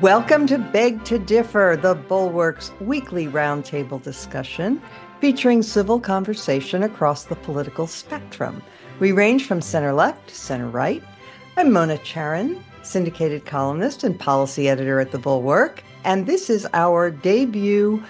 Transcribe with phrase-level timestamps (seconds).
[0.00, 4.82] Welcome to Beg to Differ, the Bulwark's weekly roundtable discussion
[5.20, 8.62] featuring civil conversation across the political spectrum.
[9.00, 11.02] We range from center left to center right.
[11.56, 17.10] I'm Mona Charen, syndicated columnist and policy editor at the Bulwark, and this is our
[17.10, 18.02] debut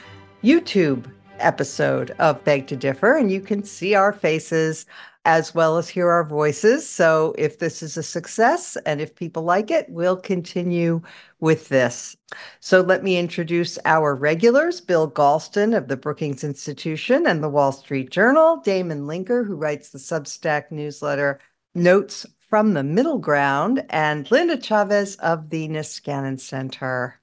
[0.43, 1.05] YouTube
[1.41, 4.87] episode of Beg to Differ, and you can see our faces
[5.25, 6.89] as well as hear our voices.
[6.89, 11.03] So if this is a success and if people like it, we'll continue
[11.41, 12.17] with this.
[12.61, 17.73] So let me introduce our regulars Bill Galston of the Brookings Institution and the Wall
[17.73, 21.41] Street Journal, Damon Linker, who writes the Substack newsletter
[21.75, 27.21] Notes from the Middle Ground, and Linda Chavez of the Niskanen Center.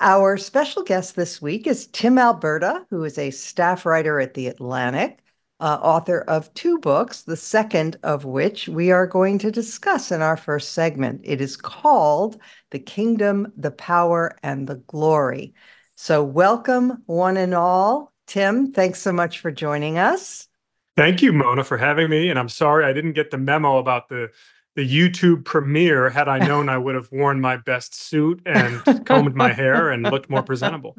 [0.00, 4.46] Our special guest this week is Tim Alberta, who is a staff writer at The
[4.46, 5.18] Atlantic
[5.58, 10.22] uh, author of two books, the second of which we are going to discuss in
[10.22, 11.22] our first segment.
[11.24, 15.52] It is called The Kingdom, the Power, and the Glory.
[15.96, 18.12] So, welcome, one and all.
[18.28, 20.46] Tim, thanks so much for joining us.
[20.94, 22.30] Thank you, Mona, for having me.
[22.30, 24.30] And I'm sorry I didn't get the memo about the
[24.78, 26.08] the YouTube premiere.
[26.08, 30.04] Had I known, I would have worn my best suit and combed my hair and
[30.04, 30.96] looked more presentable.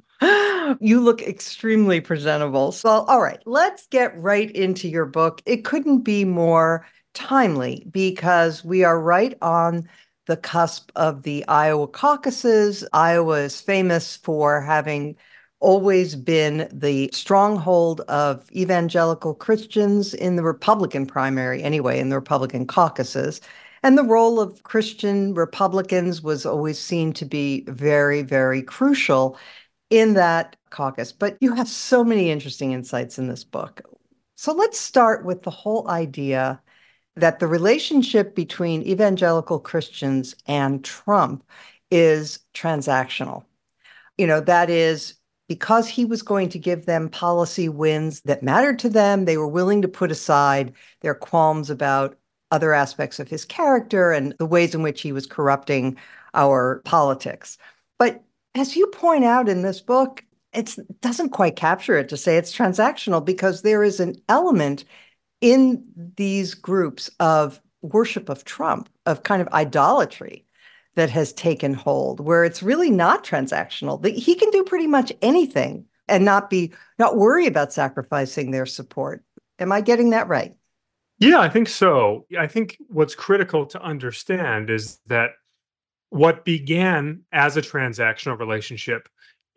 [0.82, 2.74] You look extremely presentable.
[2.74, 5.42] So, all right, let's get right into your book.
[5.46, 9.88] It couldn't be more timely because we are right on
[10.28, 12.86] the cusp of the Iowa caucuses.
[12.92, 15.16] Iowa is famous for having
[15.62, 22.68] always been the stronghold of evangelical Christians in the Republican primary, anyway, in the Republican
[22.68, 23.40] caucuses.
[23.84, 29.38] And the role of Christian Republicans was always seen to be very, very crucial
[29.90, 31.12] in that caucus.
[31.12, 33.82] But you have so many interesting insights in this book.
[34.36, 36.62] So let's start with the whole idea
[37.16, 41.44] that the relationship between evangelical Christians and Trump
[41.92, 43.44] is transactional.
[44.18, 45.16] You know, that is
[45.48, 49.48] because he was going to give them policy wins that mattered to them, they were
[49.48, 52.16] willing to put aside their qualms about
[52.52, 55.98] other aspects of his character and the ways in which he was corrupting
[56.34, 57.58] our politics.
[57.98, 58.24] But
[58.56, 60.24] as you point out in this book,
[60.54, 64.84] it doesn't quite capture it to say it's transactional because there is an element
[65.42, 65.84] in
[66.18, 70.46] these groups of worship of Trump, of kind of idolatry
[70.96, 74.04] that has taken hold, where it's really not transactional.
[74.06, 79.24] He can do pretty much anything and not be not worry about sacrificing their support.
[79.60, 80.56] Am I getting that right?
[81.20, 82.26] Yeah, I think so.
[82.38, 85.32] I think what's critical to understand is that
[86.12, 89.10] what began as a transactional relationship,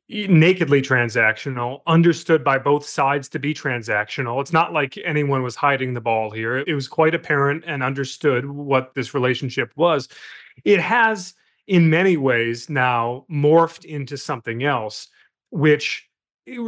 [0.08, 4.40] nakedly transactional, understood by both sides to be transactional.
[4.40, 6.58] It's not like anyone was hiding the ball here.
[6.58, 10.08] It was quite apparent and understood what this relationship was.
[10.64, 11.34] It has,
[11.68, 15.08] in many ways, now morphed into something else,
[15.50, 16.08] which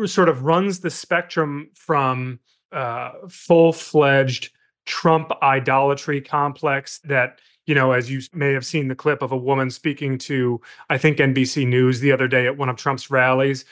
[0.06, 2.38] sort of runs the spectrum from
[2.70, 4.50] uh, full fledged
[4.86, 9.36] Trump idolatry complex that, you know, as you may have seen the clip of a
[9.36, 13.64] woman speaking to, I think, NBC News the other day at one of Trump's rallies,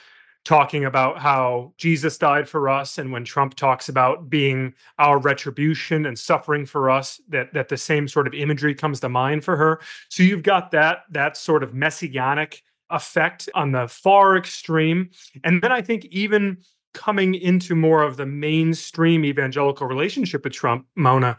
[0.45, 2.99] talking about how Jesus died for us.
[2.99, 7.77] And when Trump talks about being our retribution and suffering for us, that, that the
[7.77, 9.81] same sort of imagery comes to mind for her.
[10.09, 15.11] So you've got that, that sort of messianic effect on the far extreme.
[15.44, 16.59] And then I think even
[16.95, 21.37] coming into more of the mainstream evangelical relationship with Trump, Mona,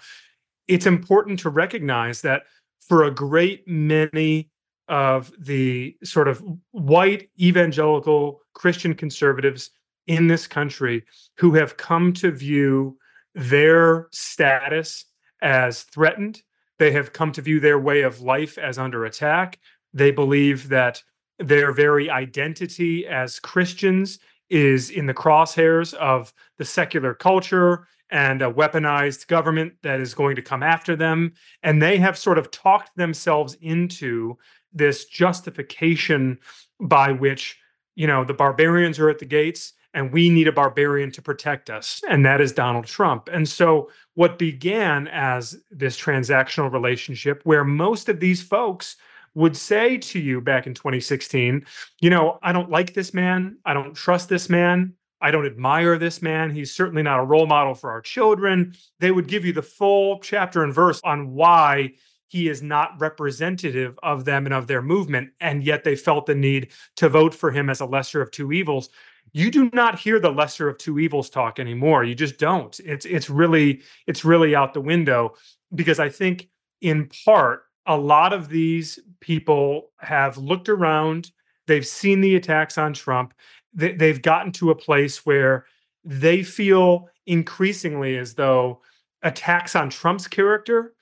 [0.67, 2.43] it's important to recognize that
[2.87, 4.49] for a great many
[4.87, 9.71] of the sort of white evangelical Christian conservatives
[10.07, 11.03] in this country
[11.37, 12.97] who have come to view
[13.35, 15.05] their status
[15.41, 16.41] as threatened,
[16.79, 19.59] they have come to view their way of life as under attack.
[19.93, 21.01] They believe that
[21.39, 24.19] their very identity as Christians
[24.53, 30.35] is in the crosshairs of the secular culture and a weaponized government that is going
[30.35, 31.33] to come after them.
[31.63, 34.37] And they have sort of talked themselves into
[34.71, 36.37] this justification
[36.79, 37.57] by which,
[37.95, 41.69] you know, the barbarians are at the gates and we need a barbarian to protect
[41.69, 43.29] us, and that is Donald Trump.
[43.31, 48.95] And so, what began as this transactional relationship, where most of these folks
[49.35, 51.65] would say to you back in 2016,
[52.01, 54.93] you know, I don't like this man, I don't trust this man,
[55.23, 56.51] I don't admire this man.
[56.51, 58.75] He's certainly not a role model for our children.
[58.99, 61.93] They would give you the full chapter and verse on why
[62.27, 65.29] he is not representative of them and of their movement.
[65.39, 68.51] And yet they felt the need to vote for him as a lesser of two
[68.51, 68.89] evils.
[69.31, 72.03] You do not hear the lesser of two evils talk anymore.
[72.03, 72.77] You just don't.
[72.81, 75.35] It's it's really it's really out the window
[75.73, 76.49] because I think
[76.81, 81.31] in part a lot of these people have looked around,
[81.65, 83.33] they've seen the attacks on Trump,
[83.73, 85.65] they, they've gotten to a place where
[86.03, 88.81] they feel increasingly as though
[89.21, 90.93] attacks on Trump's character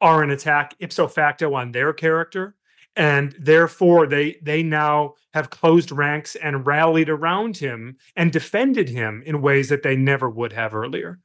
[0.00, 2.54] are an attack ipso facto on their character
[2.96, 9.22] and therefore they they now have closed ranks and rallied around him and defended him
[9.24, 11.18] in ways that they never would have earlier.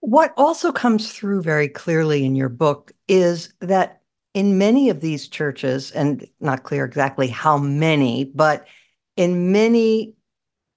[0.00, 4.02] What also comes through very clearly in your book is that
[4.36, 8.66] in many of these churches and not clear exactly how many but
[9.16, 10.12] in many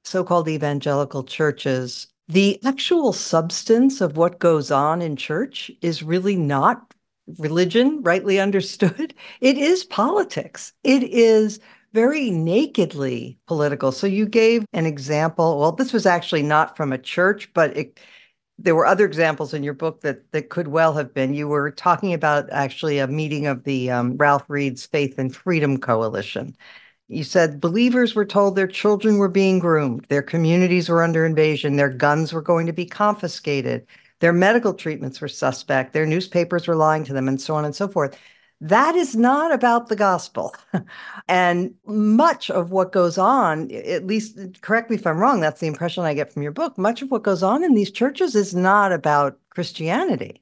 [0.03, 6.93] so-called evangelical churches the actual substance of what goes on in church is really not
[7.37, 9.13] religion, rightly understood.
[9.41, 10.73] It is politics.
[10.83, 11.59] It is
[11.93, 13.91] very nakedly political.
[13.91, 15.59] So you gave an example.
[15.59, 17.99] Well, this was actually not from a church, but it,
[18.61, 21.33] there were other examples in your book that that could well have been.
[21.33, 25.79] You were talking about actually a meeting of the um, Ralph Reed's Faith and Freedom
[25.79, 26.55] Coalition.
[27.07, 31.75] You said believers were told their children were being groomed, their communities were under invasion,
[31.75, 33.87] their guns were going to be confiscated,
[34.19, 37.75] their medical treatments were suspect, their newspapers were lying to them, and so on and
[37.75, 38.15] so forth.
[38.61, 40.53] That is not about the gospel.
[41.27, 45.67] and much of what goes on, at least correct me if I'm wrong, that's the
[45.67, 46.77] impression I get from your book.
[46.77, 50.41] Much of what goes on in these churches is not about Christianity.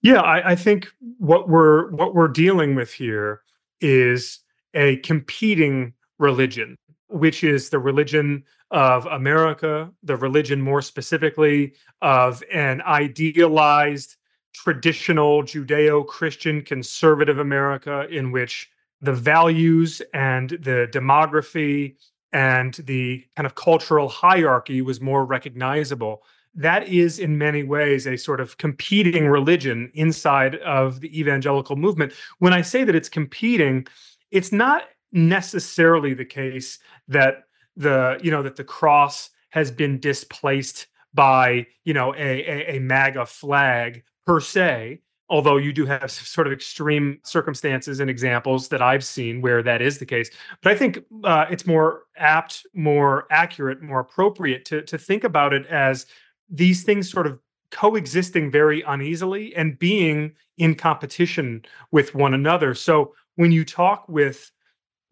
[0.00, 0.88] Yeah, I, I think
[1.18, 3.42] what we're what we're dealing with here
[3.80, 4.40] is
[4.74, 6.76] a competing religion,
[7.08, 14.16] which is the religion of America, the religion more specifically of an idealized
[14.52, 18.70] traditional Judeo Christian conservative America in which
[19.00, 21.96] the values and the demography
[22.32, 26.22] and the kind of cultural hierarchy was more recognizable.
[26.54, 32.12] That is, in many ways, a sort of competing religion inside of the evangelical movement.
[32.38, 33.86] When I say that it's competing,
[34.30, 36.78] it's not necessarily the case
[37.08, 37.44] that
[37.76, 42.78] the you know that the cross has been displaced by you know a, a, a
[42.80, 45.00] MAGA flag per se.
[45.28, 49.80] Although you do have sort of extreme circumstances and examples that I've seen where that
[49.80, 50.30] is the case,
[50.62, 55.54] but I think uh, it's more apt, more accurate, more appropriate to to think about
[55.54, 56.06] it as
[56.50, 57.38] these things sort of
[57.70, 62.74] coexisting very uneasily and being in competition with one another.
[62.74, 64.52] So when you talk with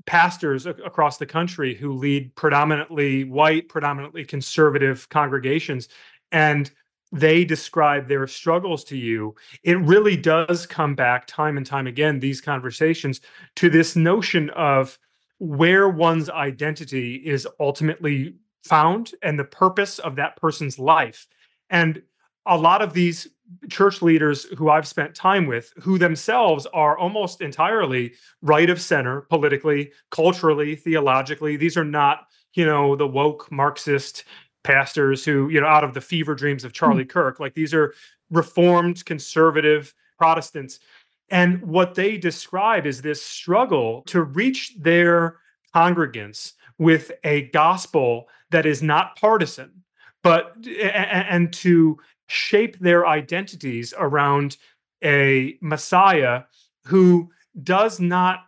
[0.06, 5.88] pastors across the country who lead predominantly white, predominantly conservative congregations,
[6.32, 6.70] and
[7.12, 12.20] they describe their struggles to you, it really does come back time and time again,
[12.20, 13.20] these conversations,
[13.56, 14.98] to this notion of
[15.38, 21.26] where one's identity is ultimately found and the purpose of that person's life.
[21.70, 22.02] And
[22.46, 23.28] a lot of these
[23.68, 28.12] church leaders who I've spent time with, who themselves are almost entirely
[28.42, 31.56] right of center politically, culturally, theologically.
[31.56, 34.24] These are not, you know, the woke Marxist
[34.62, 37.10] pastors who, you know, out of the fever dreams of Charlie mm-hmm.
[37.10, 37.40] Kirk.
[37.40, 37.94] Like these are
[38.30, 40.80] reformed, conservative Protestants.
[41.30, 45.36] And what they describe is this struggle to reach their
[45.74, 49.70] congregants with a gospel that is not partisan,
[50.22, 54.56] but and to shape their identities around
[55.02, 56.42] a Messiah
[56.84, 57.30] who
[57.62, 58.40] does not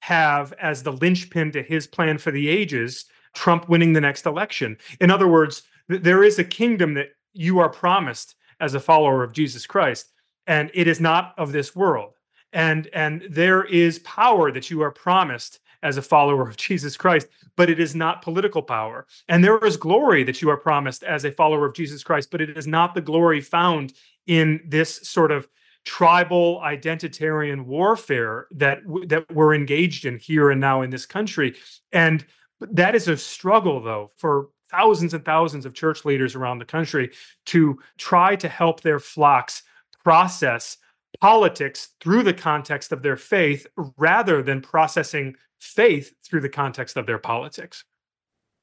[0.00, 4.76] have as the linchpin to his plan for the ages Trump winning the next election.
[5.00, 9.22] In other words, th- there is a kingdom that you are promised as a follower
[9.22, 10.12] of Jesus Christ,
[10.46, 12.14] and it is not of this world.
[12.52, 17.28] And and there is power that you are promised as a follower of Jesus Christ,
[17.56, 19.06] but it is not political power.
[19.28, 22.40] And there is glory that you are promised as a follower of Jesus Christ, but
[22.40, 23.94] it is not the glory found
[24.26, 25.48] in this sort of
[25.84, 31.54] tribal identitarian warfare that that we're engaged in here and now in this country.
[31.92, 32.24] And
[32.60, 37.10] that is a struggle though for thousands and thousands of church leaders around the country
[37.46, 39.62] to try to help their flocks
[40.04, 40.76] process
[41.20, 47.06] politics through the context of their faith rather than processing faith through the context of
[47.06, 47.84] their politics.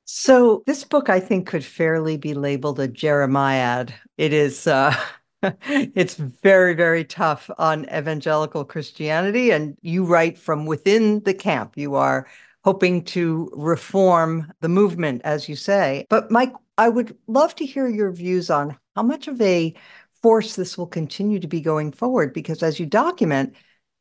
[0.05, 3.93] So, this book, I think, could fairly be labeled a Jeremiad.
[4.17, 4.95] It is, uh,
[5.43, 9.51] it's very, very tough on evangelical Christianity.
[9.51, 11.73] And you write from within the camp.
[11.75, 12.25] You are
[12.67, 16.05] hoping to reform the movement, as you say.
[16.09, 19.73] But, Mike, I would love to hear your views on how much of a
[20.21, 23.55] force this will continue to be going forward, because as you document,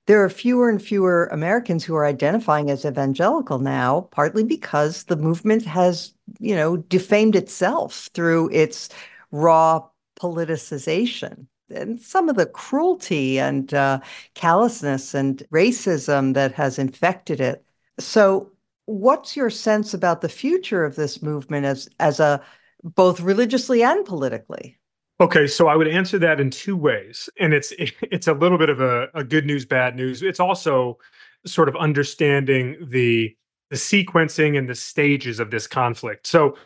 [0.09, 5.17] there are fewer and fewer Americans who are identifying as evangelical now, partly because the
[5.17, 8.89] movement has, you know, defamed itself through its
[9.31, 9.81] raw
[10.21, 14.01] politicization and some of the cruelty and uh,
[14.35, 17.65] callousness and racism that has infected it.
[18.01, 18.51] So,
[18.87, 22.43] what's your sense about the future of this movement as as a
[22.83, 24.79] both religiously and politically?
[25.19, 28.71] Okay, so I would answer that in two ways, and it's it's a little bit
[28.71, 30.23] of a, a good news, bad news.
[30.23, 30.99] It's also
[31.45, 33.37] sort of understanding the
[33.71, 36.27] the sequencing and the stages of this conflict.
[36.27, 36.57] So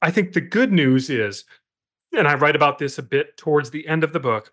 [0.00, 1.44] I think the good news is,
[2.12, 4.52] and I write about this a bit towards the end of the book,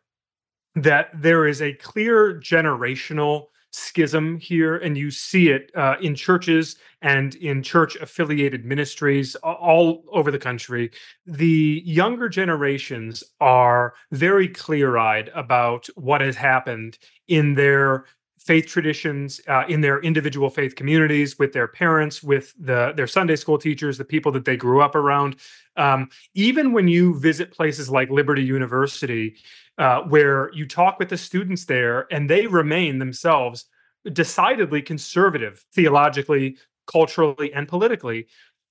[0.76, 6.78] that there is a clear generational schism here, and you see it uh, in churches
[7.02, 10.92] and in church affiliated ministries all over the country.
[11.26, 16.98] The younger generations are very clear eyed about what has happened
[17.28, 18.06] in their
[18.48, 23.36] faith traditions uh, in their individual faith communities with their parents with the their sunday
[23.36, 25.36] school teachers the people that they grew up around
[25.76, 29.36] um, even when you visit places like liberty university
[29.78, 33.66] uh, where you talk with the students there and they remain themselves
[34.14, 36.58] decidedly conservative theologically,
[36.88, 38.28] culturally, and politically.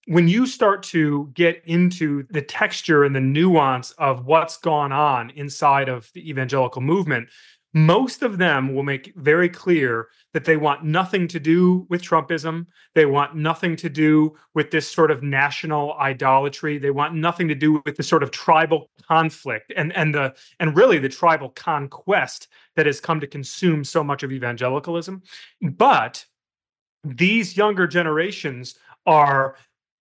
[0.08, 5.30] When you start to get into the texture and the nuance of what's gone on
[5.30, 7.28] inside of the evangelical movement,
[7.76, 12.64] most of them will make very clear that they want nothing to do with Trumpism.
[12.94, 16.78] They want nothing to do with this sort of national idolatry.
[16.78, 20.74] They want nothing to do with the sort of tribal conflict and and the and
[20.74, 25.22] really the tribal conquest that has come to consume so much of evangelicalism.
[25.60, 26.24] But
[27.04, 29.56] these younger generations are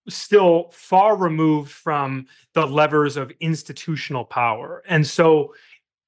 [0.08, 4.82] still far removed from the levers of institutional power.
[4.88, 5.54] And so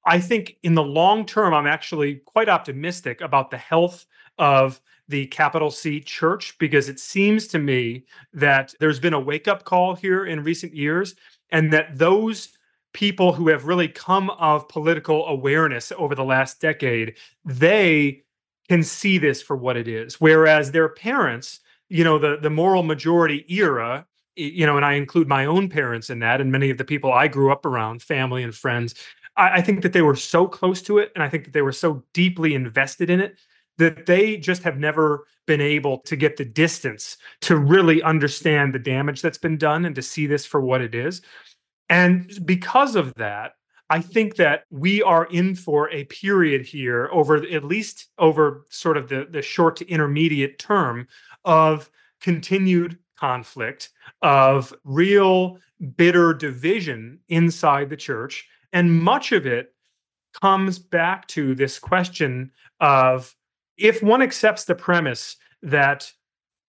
[0.06, 4.06] I think in the long term, I'm actually quite optimistic about the health
[4.38, 9.48] of the capital C church because it seems to me that there's been a wake
[9.48, 11.14] up call here in recent years
[11.50, 12.50] and that those
[12.92, 17.14] people who have really come of political awareness over the last decade,
[17.44, 18.22] they
[18.68, 20.20] can see this for what it is.
[20.20, 25.26] Whereas their parents, you know, the, the moral majority era, you know, and I include
[25.26, 28.42] my own parents in that, and many of the people I grew up around, family
[28.42, 28.94] and friends,
[29.38, 31.62] I, I think that they were so close to it, and I think that they
[31.62, 33.38] were so deeply invested in it
[33.78, 38.78] that they just have never been able to get the distance to really understand the
[38.78, 41.22] damage that's been done and to see this for what it is.
[41.88, 43.52] And because of that,
[43.88, 48.98] I think that we are in for a period here over at least over sort
[48.98, 51.08] of the, the short to intermediate term
[51.44, 51.90] of
[52.20, 53.90] continued conflict,
[54.20, 55.58] of real
[55.96, 58.46] bitter division inside the church.
[58.72, 59.74] And much of it
[60.40, 63.34] comes back to this question of
[63.76, 66.12] if one accepts the premise that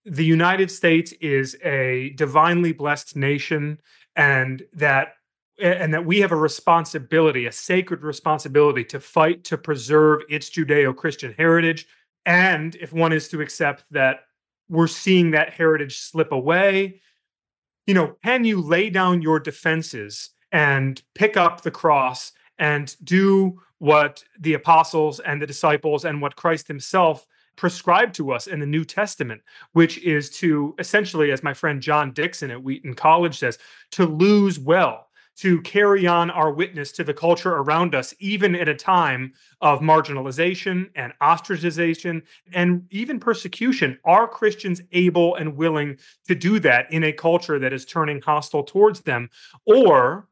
[0.06, 3.80] the United States is a divinely blessed nation
[4.16, 5.16] and that
[5.62, 11.34] and that we have a responsibility, a sacred responsibility to fight to preserve its Judeo-Christian
[11.38, 11.86] heritage.
[12.26, 14.22] And if one is to accept that
[14.70, 17.02] we're seeing that heritage slip away,
[17.88, 23.60] you know, can you lay down your defenses and pick up the cross and do
[23.80, 27.26] what the apostles and the disciples and what Christ himself
[27.56, 29.42] prescribed to us in the New Testament,
[29.74, 33.58] which is to essentially, as my friend John Dixon at Wheaton College says,
[33.92, 38.70] to lose well, to carry on our witness to the culture around us, even at
[38.70, 42.22] a time of marginalization and ostracization
[42.54, 44.00] and even persecution.
[44.04, 48.64] Are Christians able and willing to do that in a culture that is turning hostile
[48.64, 49.30] towards them?
[49.66, 50.29] Or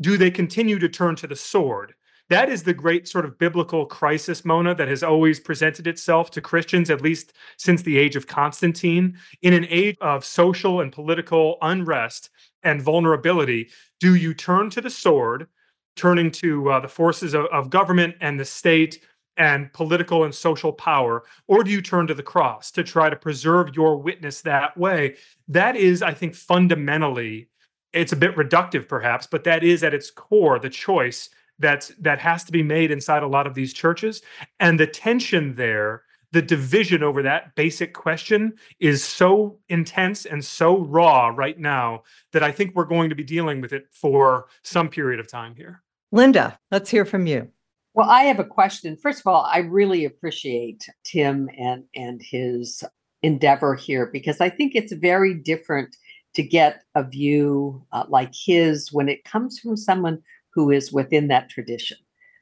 [0.00, 1.94] do they continue to turn to the sword?
[2.28, 6.40] That is the great sort of biblical crisis, Mona, that has always presented itself to
[6.40, 9.16] Christians, at least since the age of Constantine.
[9.42, 12.30] In an age of social and political unrest
[12.64, 15.46] and vulnerability, do you turn to the sword,
[15.94, 19.00] turning to uh, the forces of, of government and the state
[19.36, 23.16] and political and social power, or do you turn to the cross to try to
[23.16, 25.16] preserve your witness that way?
[25.46, 27.48] That is, I think, fundamentally
[27.96, 32.18] it's a bit reductive perhaps but that is at its core the choice that's that
[32.18, 34.22] has to be made inside a lot of these churches
[34.60, 40.78] and the tension there the division over that basic question is so intense and so
[40.78, 44.88] raw right now that I think we're going to be dealing with it for some
[44.88, 45.82] period of time here.
[46.12, 47.48] Linda, let's hear from you.
[47.94, 48.96] Well, I have a question.
[48.96, 52.84] First of all, I really appreciate Tim and and his
[53.22, 55.96] endeavor here because I think it's very different
[56.36, 61.28] to get a view uh, like his when it comes from someone who is within
[61.28, 61.96] that tradition.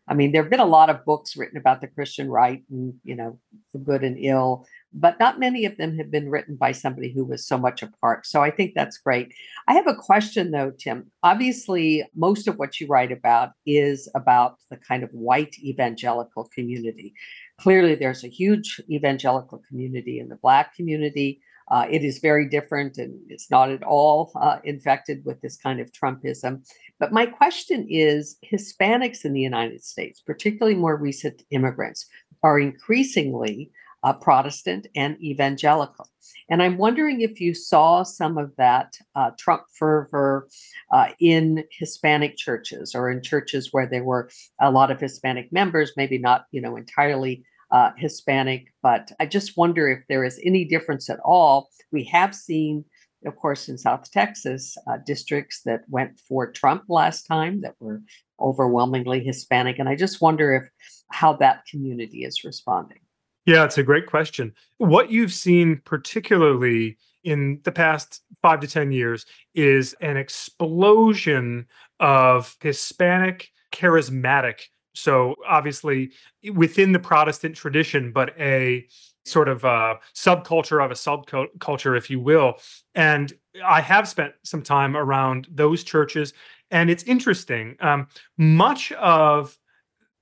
[0.09, 2.93] I mean, there have been a lot of books written about the Christian right and,
[3.05, 3.39] you know,
[3.73, 7.25] the good and ill, but not many of them have been written by somebody who
[7.25, 8.27] was so much apart.
[8.27, 9.33] So I think that's great.
[9.67, 11.11] I have a question though, Tim.
[11.23, 17.15] Obviously, most of what you write about is about the kind of white evangelical community.
[17.59, 21.41] Clearly, there's a huge evangelical community in the Black community.
[21.71, 25.81] Uh, it is very different and it's not at all uh, infected with this kind
[25.81, 26.63] of Trumpism.
[26.99, 32.07] But my question is Hispanics in the United States, particularly more recent immigrants,
[32.43, 33.71] are increasingly
[34.05, 36.07] uh, Protestant and evangelical.
[36.51, 40.47] And I'm wondering if you saw some of that uh, Trump fervor
[40.93, 44.29] uh, in Hispanic churches or in churches where there were
[44.61, 49.57] a lot of Hispanic members, maybe not, you know, entirely uh, Hispanic, but I just
[49.57, 51.69] wonder if there is any difference at all.
[51.93, 52.85] We have seen
[53.27, 58.03] of course, in South Texas, uh, districts that went for Trump last time that were
[58.41, 59.79] overwhelmingly Hispanic.
[59.79, 60.69] And I just wonder if
[61.11, 62.99] how that community is responding.
[63.47, 64.53] Yeah, it's a great question.
[64.79, 71.67] What you've seen, particularly in the past five to 10 years, is an explosion
[72.01, 74.61] of Hispanic charismatic.
[74.95, 76.13] So, obviously,
[76.53, 78.87] within the Protestant tradition, but a
[79.25, 82.55] sort of a subculture of a subculture, if you will.
[82.95, 83.33] And
[83.65, 86.33] I have spent some time around those churches,
[86.71, 87.77] and it's interesting.
[87.81, 89.59] Um, much of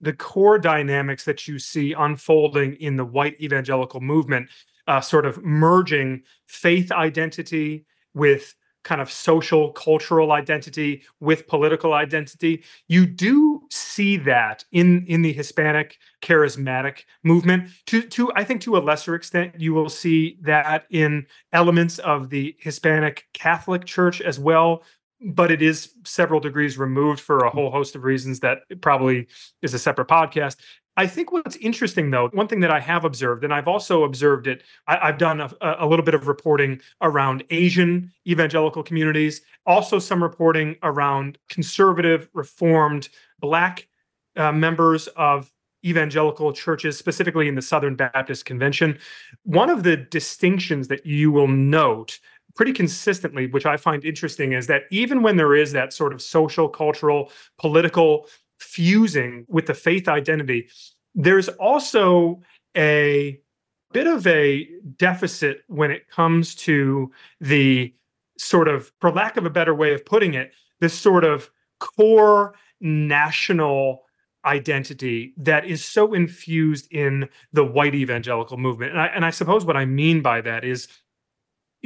[0.00, 4.48] the core dynamics that you see unfolding in the white evangelical movement,
[4.88, 12.62] uh, sort of merging faith identity with kind of social cultural identity with political identity.
[12.88, 17.70] You do see that in in the hispanic charismatic movement.
[17.86, 22.30] To to i think to a lesser extent you will see that in elements of
[22.30, 24.82] the hispanic catholic church as well
[25.24, 27.58] but it is several degrees removed for a mm-hmm.
[27.58, 29.26] whole host of reasons that probably
[29.62, 30.56] is a separate podcast
[30.96, 34.46] I think what's interesting, though, one thing that I have observed, and I've also observed
[34.46, 39.98] it, I, have done a, a, little bit of reporting around Asian evangelical communities, also
[39.98, 43.08] some reporting around conservative, reformed,
[43.40, 43.88] Black
[44.36, 45.50] uh, members of
[45.84, 48.98] evangelical churches, specifically in the Southern Baptist Convention.
[49.44, 52.20] One of the distinctions that you will note
[52.54, 56.20] pretty consistently, which I find interesting, is that even when there is that sort of
[56.20, 58.28] social, cultural, political
[58.62, 60.68] fusing with the faith identity,
[61.14, 62.40] there's also
[62.76, 63.38] a
[63.92, 67.94] bit of a deficit when it comes to the
[68.38, 72.54] sort of, for lack of a better way of putting it, this sort of core
[72.80, 74.02] national
[74.44, 78.92] identity that is so infused in the white evangelical movement.
[78.92, 80.88] And I, and I suppose what I mean by that is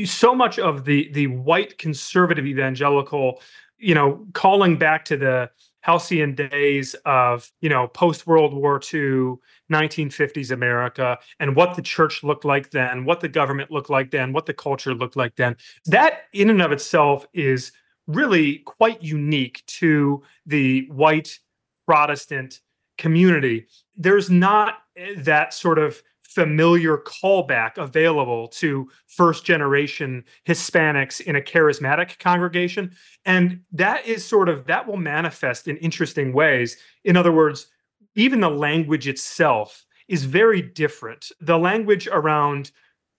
[0.05, 3.41] so much of the the white conservative evangelical,
[3.79, 5.51] you know, calling back to the
[5.87, 9.37] halcyon days of you know post World War II,
[9.73, 14.33] 1950s America, and what the church looked like then, what the government looked like then,
[14.33, 15.57] what the culture looked like then.
[15.85, 17.71] That in and of itself is
[18.09, 21.39] really quite unique to the white
[21.87, 22.63] Protestant
[22.99, 23.67] community.
[23.97, 26.03] There's not eh, that sort of
[26.37, 32.95] familiar callback available to first generation Hispanics in a charismatic congregation.
[33.25, 36.77] And that is sort of, that will manifest in interesting ways.
[37.05, 37.69] In other words,
[38.17, 41.33] even the language itself is very different.
[41.41, 42.71] The language around,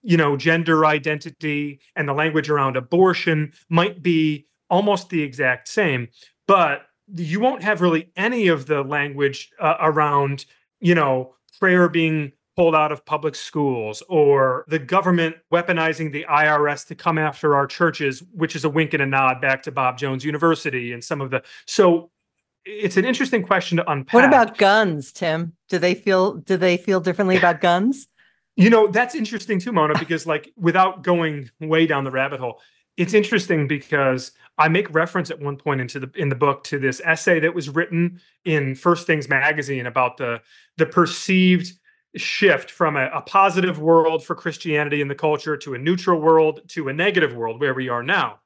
[0.03, 6.07] you know, gender identity and the language around abortion might be almost the exact same,
[6.45, 6.83] but
[7.15, 10.45] you won't have really any of the language uh, around,
[10.79, 16.87] you know, prayer being pulled out of public schools or the government weaponizing the IRS
[16.87, 19.97] to come after our churches, which is a wink and a nod back to Bob
[19.97, 21.43] Jones University and some of the.
[21.67, 22.09] So
[22.65, 24.13] it's an interesting question to unpack.
[24.13, 25.53] What about guns, Tim?
[25.69, 28.07] Do they feel do they feel differently about guns?
[28.55, 32.59] You know, that's interesting too, Mona, because like without going way down the rabbit hole,
[32.97, 36.79] it's interesting because I make reference at one point into the in the book to
[36.79, 40.41] this essay that was written in First Things magazine about the
[40.77, 41.73] the perceived
[42.17, 46.61] shift from a, a, positive world for Christianity and the culture to a neutral world
[46.69, 48.39] to a negative world where we are now.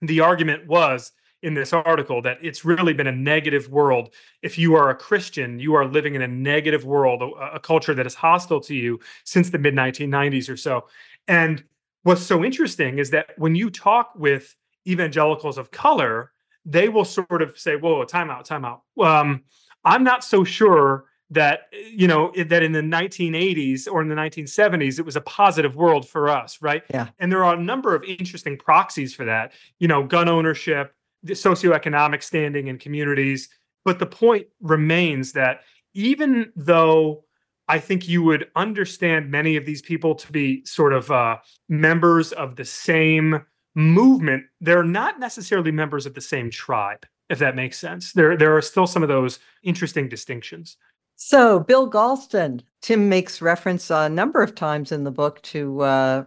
[0.00, 1.12] The argument was
[1.42, 4.14] in this article that it's really been a negative world.
[4.42, 7.94] If you are a Christian, you are living in a negative world, a, a culture
[7.94, 10.86] that is hostile to you since the mid 1990s or so.
[11.28, 11.64] And
[12.04, 14.54] what's so interesting is that when you talk with
[14.86, 16.32] evangelicals of color,
[16.64, 19.42] they will sort of say, "Whoa, time out, time out." Um,
[19.84, 24.98] I'm not so sure that you know that in the 1980s or in the 1970s
[24.98, 26.82] it was a positive world for us right?
[26.90, 27.08] Yeah.
[27.18, 31.34] And there are a number of interesting proxies for that you know gun ownership the
[31.34, 33.48] socioeconomic standing in communities.
[33.84, 35.62] But the point remains that
[35.94, 37.24] even though
[37.68, 41.36] i think you would understand many of these people to be sort of uh,
[41.68, 43.40] members of the same
[43.74, 48.12] movement they're not necessarily members of the same tribe if that makes sense.
[48.12, 50.76] There there are still some of those interesting distinctions
[51.16, 56.24] so, Bill Galston, Tim makes reference a number of times in the book to uh,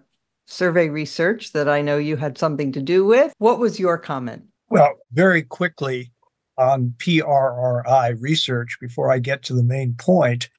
[0.47, 3.33] survey research that I know you had something to do with.
[3.37, 4.43] What was your comment?
[4.69, 6.11] Well, very quickly
[6.57, 10.49] on PRRI research before I get to the main point.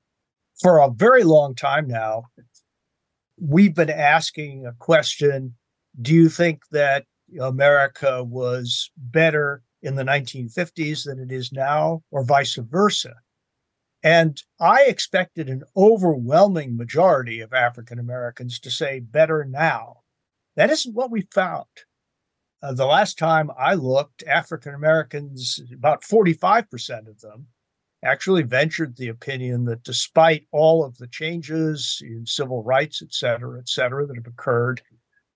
[0.60, 2.24] For a very long time now,
[3.40, 5.54] we've been asking a question
[6.00, 7.04] Do you think that
[7.40, 13.14] America was better in the 1950s than it is now, or vice versa?
[14.07, 20.03] And I expected an overwhelming majority of African Americans to say better now.
[20.55, 21.66] That isn't what we found.
[22.62, 27.49] Uh, the last time I looked, African Americans, about 45% of them,
[28.05, 33.59] actually ventured the opinion that despite all of the changes in civil rights, et cetera,
[33.59, 34.83] et cetera, that have occurred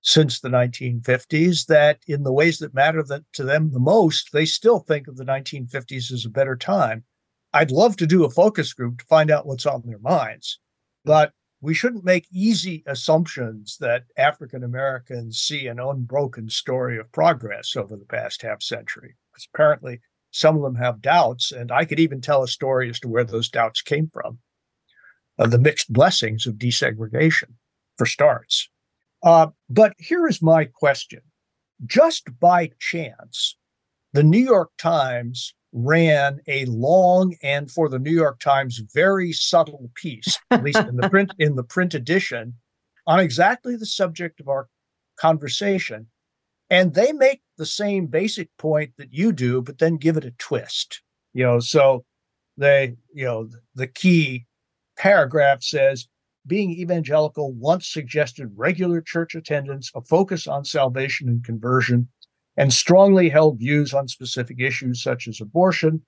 [0.03, 4.47] since the 1950s, that in the ways that matter that, to them the most, they
[4.47, 7.03] still think of the 1950s as a better time.
[7.53, 10.61] I'd love to do a focus group to find out what's on their minds,
[11.05, 17.77] but we shouldn't make easy assumptions that African Americans see an unbroken story of progress
[17.77, 19.17] over the past half century.
[19.31, 23.01] Because apparently some of them have doubts, and I could even tell a story as
[23.01, 24.39] to where those doubts came from.
[25.39, 27.55] Uh, the mixed blessings of desegregation,
[27.99, 28.69] for starts.
[29.23, 31.21] Uh, but here is my question.
[31.85, 33.57] Just by chance,
[34.13, 39.91] the New York Times ran a long and for the New York Times very subtle
[39.95, 42.55] piece, at least in the print in the print edition,
[43.07, 44.69] on exactly the subject of our
[45.17, 46.07] conversation.
[46.71, 50.31] And they make the same basic point that you do, but then give it a
[50.33, 51.03] twist.
[51.35, 52.05] You know, so
[52.57, 54.47] they, you know, the key
[54.97, 56.09] paragraph says
[56.47, 62.09] being evangelical once suggested regular church attendance, a focus on salvation and conversion,
[62.61, 66.03] and strongly held views on specific issues such as abortion.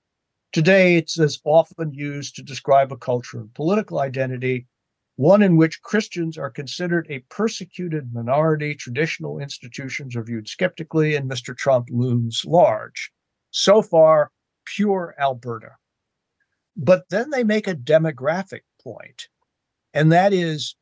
[0.51, 4.67] Today, it's as often used to describe a culture and political identity,
[5.15, 11.27] one in which Christians are considered a persecuted minority, traditional institutions are viewed skeptically, and
[11.27, 11.57] Mr.
[11.57, 13.11] Trump looms large.
[13.49, 14.29] So far,
[14.63, 15.71] pure Alberta.
[16.77, 19.27] But then they make a demographic point,
[19.91, 20.75] and that is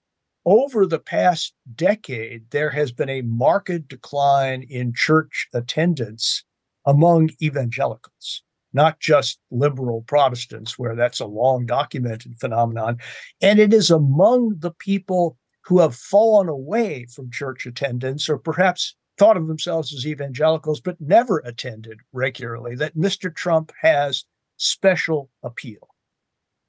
[0.45, 6.43] over the past decade, there has been a marked decline in church attendance
[6.85, 12.97] among evangelicals, not just liberal Protestants, where that's a long documented phenomenon.
[13.41, 18.95] And it is among the people who have fallen away from church attendance or perhaps
[19.17, 23.33] thought of themselves as evangelicals but never attended regularly that Mr.
[23.33, 24.25] Trump has
[24.57, 25.90] special appeal.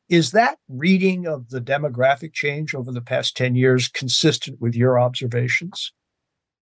[0.09, 4.99] Is that reading of the demographic change over the past 10 years consistent with your
[4.99, 5.93] observations?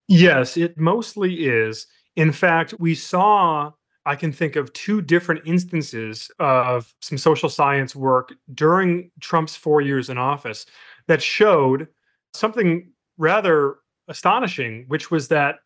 [0.07, 1.87] Yes, it mostly is.
[2.15, 3.71] In fact, we saw,
[4.05, 9.81] I can think of two different instances of some social science work during Trump's four
[9.81, 10.65] years in office
[11.07, 11.87] that showed
[12.33, 15.59] something rather astonishing, which was that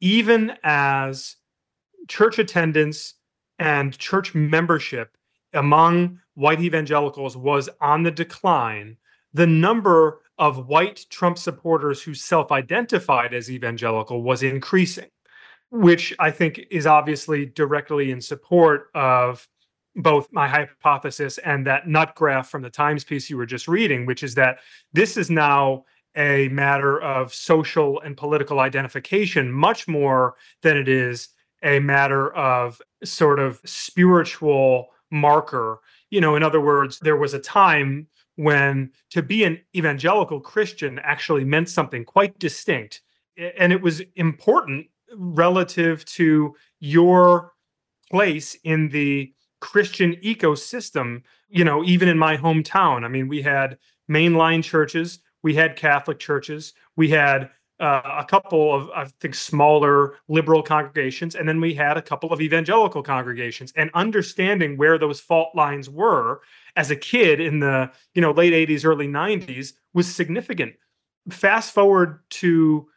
[0.00, 1.36] even as
[2.08, 3.14] church attendance
[3.58, 5.17] and church membership
[5.52, 8.96] among white evangelicals was on the decline,
[9.32, 15.10] the number of white Trump supporters who self identified as evangelical was increasing,
[15.70, 19.48] which I think is obviously directly in support of
[19.96, 24.06] both my hypothesis and that nut graph from the Times piece you were just reading,
[24.06, 24.58] which is that
[24.92, 25.84] this is now
[26.16, 31.28] a matter of social and political identification much more than it is
[31.62, 37.38] a matter of sort of spiritual marker you know, in other words, there was a
[37.38, 43.02] time when to be an evangelical Christian actually meant something quite distinct.
[43.58, 47.52] And it was important relative to your
[48.10, 51.22] place in the Christian ecosystem.
[51.48, 53.78] You know, even in my hometown, I mean, we had
[54.10, 60.16] mainline churches, we had Catholic churches, we had uh, a couple of, I think, smaller
[60.26, 63.72] liberal congregations, and then we had a couple of evangelical congregations.
[63.76, 66.40] And understanding where those fault lines were
[66.76, 70.74] as a kid in the you know late 80s, early 90s was significant.
[71.30, 72.88] Fast forward to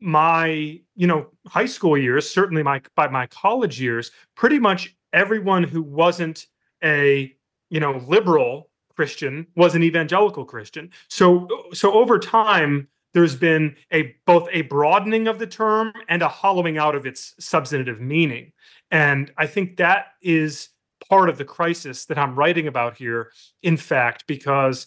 [0.00, 5.64] my you know high school years, certainly my by my college years, pretty much everyone
[5.64, 6.46] who wasn't
[6.84, 7.34] a
[7.70, 10.90] you know liberal Christian was an evangelical Christian.
[11.08, 16.28] So so over time there's been a both a broadening of the term and a
[16.28, 18.52] hollowing out of its substantive meaning.
[18.92, 20.68] And I think that is
[21.10, 23.32] part of the crisis that I'm writing about here,
[23.64, 24.86] in fact, because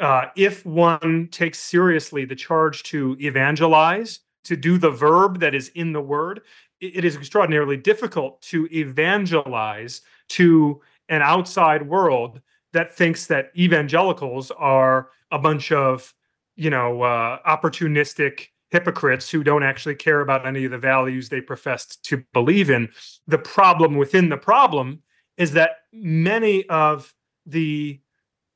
[0.00, 5.68] uh, if one takes seriously the charge to evangelize, to do the verb that is
[5.74, 6.40] in the word,
[6.80, 12.40] it, it is extraordinarily difficult to evangelize to an outside world
[12.72, 16.14] that thinks that evangelicals are a bunch of
[16.56, 21.40] you know, uh, opportunistic hypocrites who don't actually care about any of the values they
[21.40, 22.88] professed to believe in.
[23.26, 25.02] The problem within the problem
[25.36, 27.14] is that many of
[27.44, 28.00] the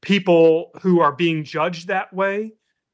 [0.03, 2.53] people who are being judged that way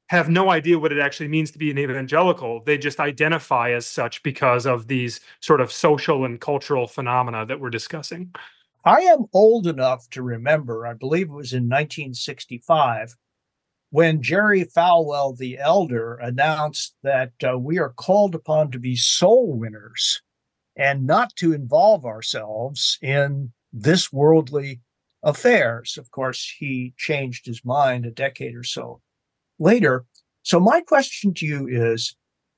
[0.09, 2.63] have no idea what it actually means to be an evangelical.
[2.65, 7.61] They just identify as such because of these sort of social and cultural phenomena that
[7.61, 8.33] we're discussing.
[8.85, 13.17] I am old enough to remember, I believe it was in 1965,
[13.91, 19.53] when Jerry Falwell the elder announced that uh, we are called upon to be soul
[19.53, 20.23] winners
[20.77, 24.81] and not to involve ourselves in this worldly
[25.23, 25.97] affairs.
[25.99, 29.01] Of course, he changed his mind a decade or so
[29.59, 30.05] later.
[30.43, 32.15] So my question to you is,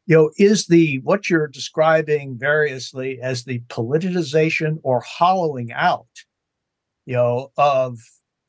[0.07, 6.07] you know, is the what you're describing variously as the politicization or hollowing out,
[7.07, 7.99] you know, of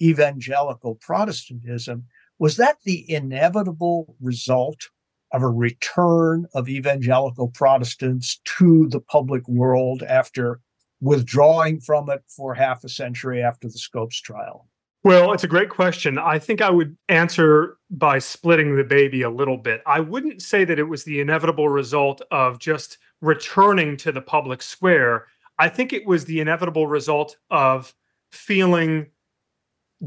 [0.01, 2.05] evangelical Protestantism
[2.39, 4.89] was that the inevitable result
[5.31, 10.59] of a return of evangelical Protestants to the public world after
[11.01, 14.67] withdrawing from it for half a century after the Scopes trial?
[15.03, 16.17] Well, it's a great question.
[16.17, 19.81] I think I would answer by splitting the baby a little bit.
[19.85, 24.61] I wouldn't say that it was the inevitable result of just returning to the public
[24.61, 25.27] square.
[25.57, 27.93] I think it was the inevitable result of
[28.31, 29.07] feeling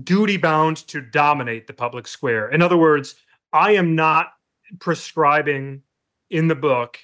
[0.02, 2.48] duty bound to dominate the public square.
[2.48, 3.14] In other words,
[3.52, 4.33] I am not
[4.78, 5.83] prescribing
[6.31, 6.98] in the book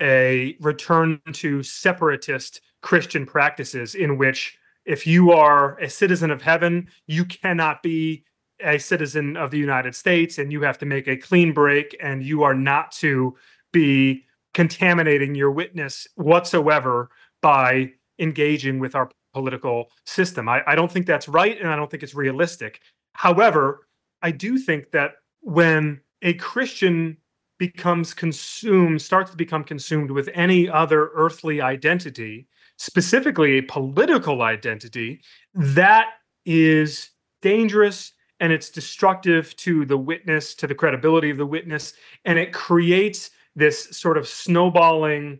[0.00, 6.88] a return to separatist Christian practices in which if you are a citizen of heaven,
[7.06, 8.24] you cannot be
[8.60, 12.22] a citizen of the United States and you have to make a clean break and
[12.22, 13.36] you are not to
[13.72, 20.48] be contaminating your witness whatsoever by engaging with our political system.
[20.48, 22.80] I, I don't think that's right, and I don't think it's realistic.
[23.12, 23.86] However,
[24.22, 27.16] I do think that when a Christian
[27.58, 35.20] becomes consumed, starts to become consumed with any other earthly identity, specifically a political identity,
[35.54, 36.06] that
[36.46, 37.10] is
[37.42, 41.92] dangerous and it's destructive to the witness, to the credibility of the witness,
[42.24, 45.38] and it creates this sort of snowballing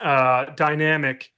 [0.00, 1.32] uh, dynamic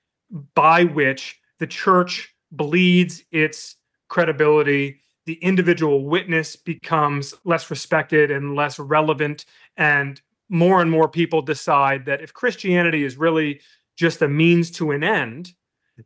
[0.54, 3.76] by which the church bleeds its
[4.08, 5.00] credibility.
[5.26, 12.04] The individual witness becomes less respected and less relevant and more and more people decide
[12.06, 13.60] that if christianity is really
[13.96, 15.52] just a means to an end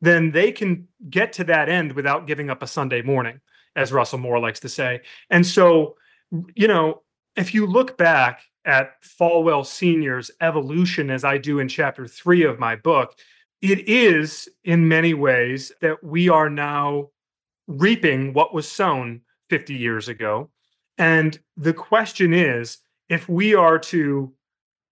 [0.00, 3.40] then they can get to that end without giving up a sunday morning
[3.76, 5.00] as russell moore likes to say.
[5.30, 5.96] And so
[6.54, 7.02] you know
[7.36, 12.58] if you look back at falwell senior's evolution as i do in chapter 3 of
[12.58, 13.16] my book
[13.60, 17.08] it is in many ways that we are now
[17.66, 20.50] reaping what was sown 50 years ago.
[20.96, 24.32] And the question is if we are to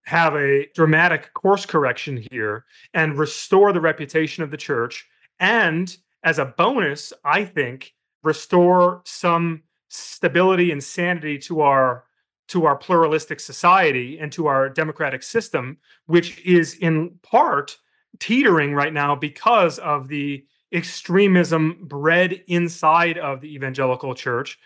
[0.05, 5.07] have a dramatic course correction here and restore the reputation of the church,
[5.41, 12.05] and as a bonus, I think, restore some stability and sanity to our
[12.49, 17.77] to our pluralistic society and to our democratic system which is in part
[18.19, 24.59] teetering right now because of the extremism bred inside of the evangelical church.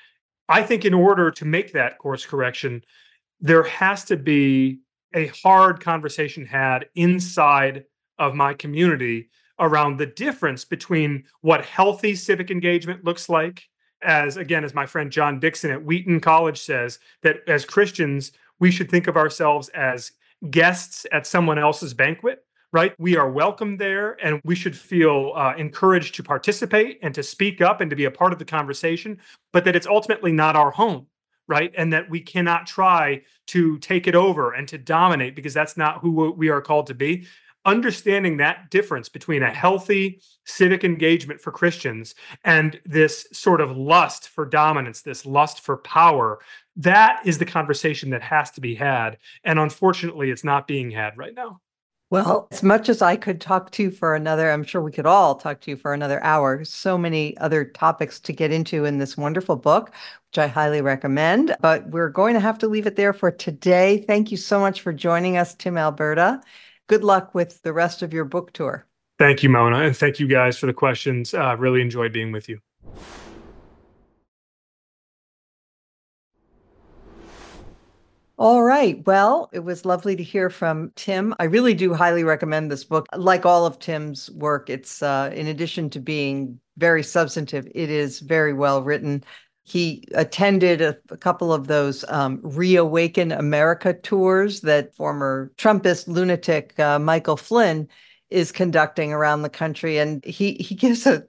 [0.48, 2.82] I think in order to make that course correction,
[3.40, 4.80] there has to be
[5.14, 7.84] a hard conversation had inside
[8.18, 13.64] of my community around the difference between what healthy civic engagement looks like
[14.02, 18.70] as again as my friend John Dixon at Wheaton College says that as Christians we
[18.70, 20.12] should think of ourselves as
[20.50, 22.94] guests at someone else's banquet right?
[22.98, 27.60] We are welcome there and we should feel uh, encouraged to participate and to speak
[27.60, 29.18] up and to be a part of the conversation,
[29.52, 31.06] but that it's ultimately not our home,
[31.48, 31.72] right?
[31.76, 36.00] And that we cannot try to take it over and to dominate because that's not
[36.00, 37.26] who we are called to be.
[37.66, 44.28] Understanding that difference between a healthy civic engagement for Christians and this sort of lust
[44.30, 46.38] for dominance, this lust for power,
[46.76, 49.18] that is the conversation that has to be had.
[49.44, 51.60] And unfortunately, it's not being had right now.
[52.10, 55.06] Well, as much as I could talk to you for another, I'm sure we could
[55.06, 56.64] all talk to you for another hour.
[56.64, 59.92] So many other topics to get into in this wonderful book,
[60.28, 61.54] which I highly recommend.
[61.60, 64.04] But we're going to have to leave it there for today.
[64.08, 66.40] Thank you so much for joining us, Tim Alberta.
[66.88, 68.86] Good luck with the rest of your book tour.
[69.20, 69.82] Thank you, Mona.
[69.82, 71.32] And thank you guys for the questions.
[71.32, 72.58] Uh, really enjoyed being with you.
[78.40, 79.06] All right.
[79.06, 81.34] Well, it was lovely to hear from Tim.
[81.38, 83.06] I really do highly recommend this book.
[83.14, 88.20] Like all of Tim's work, it's uh, in addition to being very substantive, it is
[88.20, 89.22] very well written.
[89.64, 96.80] He attended a, a couple of those um, Reawaken America tours that former Trumpist lunatic
[96.80, 97.88] uh, Michael Flynn
[98.30, 101.22] is conducting around the country and he he gives a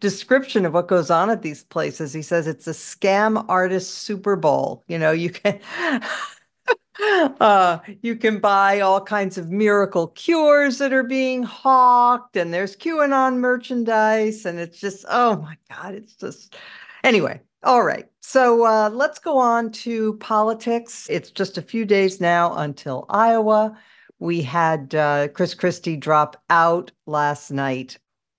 [0.00, 4.36] description of what goes on at these places he says it's a scam artist super
[4.36, 5.60] bowl you know you can
[7.40, 12.76] uh, you can buy all kinds of miracle cures that are being hawked, and there's
[12.76, 16.56] QAnon merchandise, and it's just, oh my God, it's just.
[17.04, 18.06] Anyway, all right.
[18.20, 21.06] So uh, let's go on to politics.
[21.10, 23.78] It's just a few days now until Iowa.
[24.18, 27.98] We had uh, Chris Christie drop out last night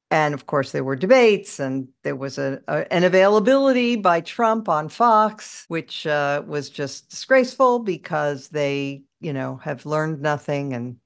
[0.09, 4.69] and of course, there were debates, and there was a, a an availability by Trump
[4.69, 10.73] on Fox, which uh, was just disgraceful because they, you know, have learned nothing.
[10.73, 10.97] And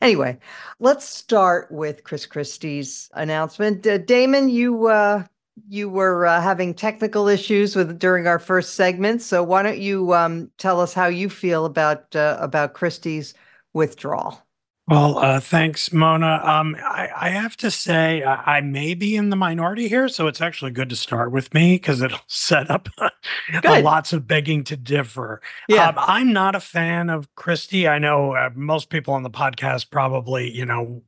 [0.00, 0.38] anyway,
[0.78, 3.86] let's start with Chris Christie's announcement.
[3.86, 5.24] Uh, Damon, you uh,
[5.68, 10.14] you were uh, having technical issues with during our first segment, so why don't you
[10.14, 13.34] um, tell us how you feel about uh, about Christie's
[13.72, 14.47] withdrawal?
[14.88, 16.40] Well, uh, thanks, Mona.
[16.42, 20.28] Um, I, I, have to say, I, I, may be in the minority here, so
[20.28, 22.88] it's actually good to start with me because it'll set up
[23.64, 25.42] lots of begging to differ.
[25.68, 25.88] Yeah.
[25.88, 27.86] Um, I'm not a fan of Christie.
[27.86, 31.02] I know uh, most people on the podcast probably, you know,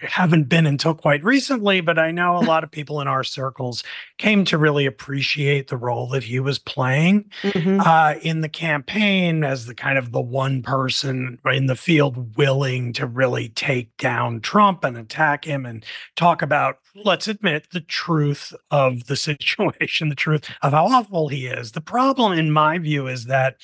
[0.00, 3.84] haven't been until quite recently, but I know a lot of people in our circles
[4.16, 7.80] came to really appreciate the role that he was playing mm-hmm.
[7.80, 12.94] uh, in the campaign as the kind of the one person in the field willing
[12.94, 15.84] to really really take down Trump and attack him and
[16.14, 21.46] talk about, let's admit, the truth of the situation, the truth of how awful he
[21.46, 21.72] is.
[21.72, 23.56] The problem, in my view, is that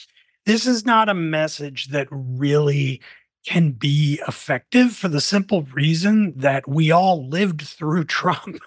[0.46, 3.00] this is not a message that really
[3.46, 8.58] can be effective for the simple reason that we all lived through Trump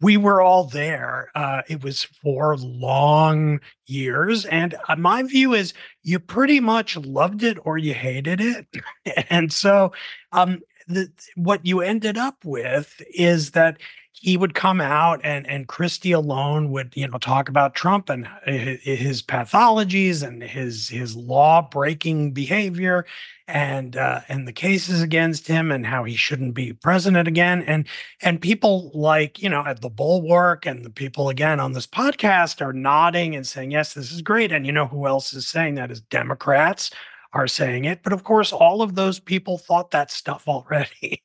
[0.00, 1.30] we were all there.
[1.34, 4.44] Uh, it was for long years.
[4.46, 8.66] And uh, my view is you pretty much loved it or you hated it.
[9.30, 9.92] and so
[10.32, 13.78] um, the, what you ended up with is that
[14.24, 18.26] he would come out and and Christie alone would you know talk about Trump and
[18.46, 23.04] his pathologies and his his law breaking behavior
[23.48, 27.64] and uh, and the cases against him and how he shouldn't be president again.
[27.64, 27.86] And
[28.22, 32.62] and people like you know at the bulwark and the people again on this podcast
[32.62, 34.52] are nodding and saying yes this is great.
[34.52, 36.90] And you know who else is saying that is Democrats
[37.34, 38.02] are saying it.
[38.02, 41.22] But of course all of those people thought that stuff already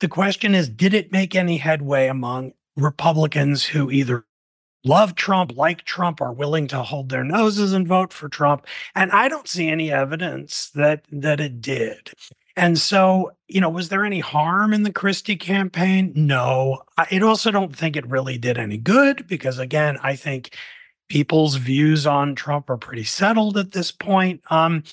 [0.00, 4.24] the question is did it make any headway among Republicans who either
[4.84, 8.66] love Trump, like Trump, are willing to hold their noses and vote for Trump?
[8.94, 12.12] And I don't see any evidence that that it did.
[12.56, 16.12] And so, you know, was there any harm in the Christie campaign?
[16.16, 16.82] No.
[16.96, 20.56] I also don't think it really did any good because, again, I think
[21.08, 24.40] people's views on Trump are pretty settled at this point.
[24.50, 24.84] Um,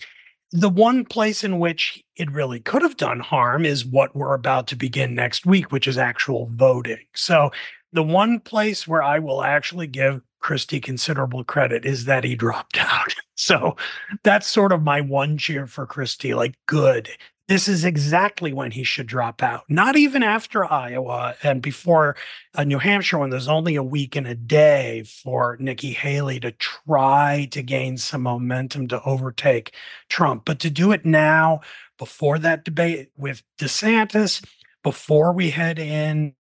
[0.54, 4.68] the one place in which it really could have done harm is what we're about
[4.68, 7.00] to begin next week, which is actual voting.
[7.16, 7.52] So,
[7.92, 12.78] the one place where I will actually give Christie considerable credit is that he dropped
[12.78, 13.16] out.
[13.34, 13.76] So,
[14.24, 17.10] that's sort of my one cheer for Christie like, good
[17.48, 19.64] this is exactly when he should drop out.
[19.68, 22.16] Not even after Iowa and before
[22.56, 26.52] uh, New Hampshire, when there's only a week and a day for Nikki Haley to
[26.52, 29.76] try to gain some momentum to overtake
[30.08, 30.44] Trump.
[30.46, 31.62] But to do it now,
[31.98, 34.44] before that debate with DeSantis,
[34.82, 36.36] before we head in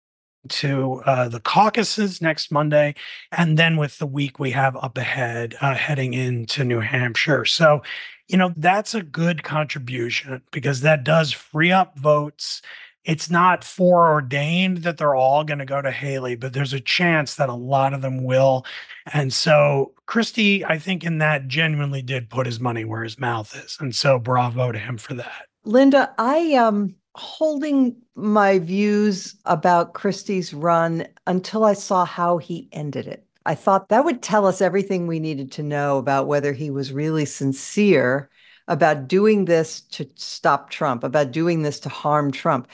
[0.49, 2.95] to uh, the caucuses next Monday,
[3.31, 7.45] and then with the week we have up ahead uh, heading into New Hampshire.
[7.45, 7.83] So
[8.29, 12.63] you know, that's a good contribution because that does free up votes
[13.05, 17.35] it's not foreordained that they're all going to go to Haley, but there's a chance
[17.35, 18.65] that a lot of them will.
[19.13, 23.57] And so Christie, I think in that genuinely did put his money where his mouth
[23.57, 23.77] is.
[23.81, 25.47] And so bravo to him for that.
[25.65, 33.07] Linda, I am holding my views about Christie's run until I saw how he ended
[33.07, 33.27] it.
[33.45, 36.93] I thought that would tell us everything we needed to know about whether he was
[36.93, 38.31] really sincere
[38.69, 42.69] about doing this to stop Trump, about doing this to harm Trump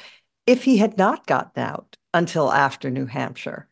[0.47, 3.69] if he had not gotten out until after New Hampshire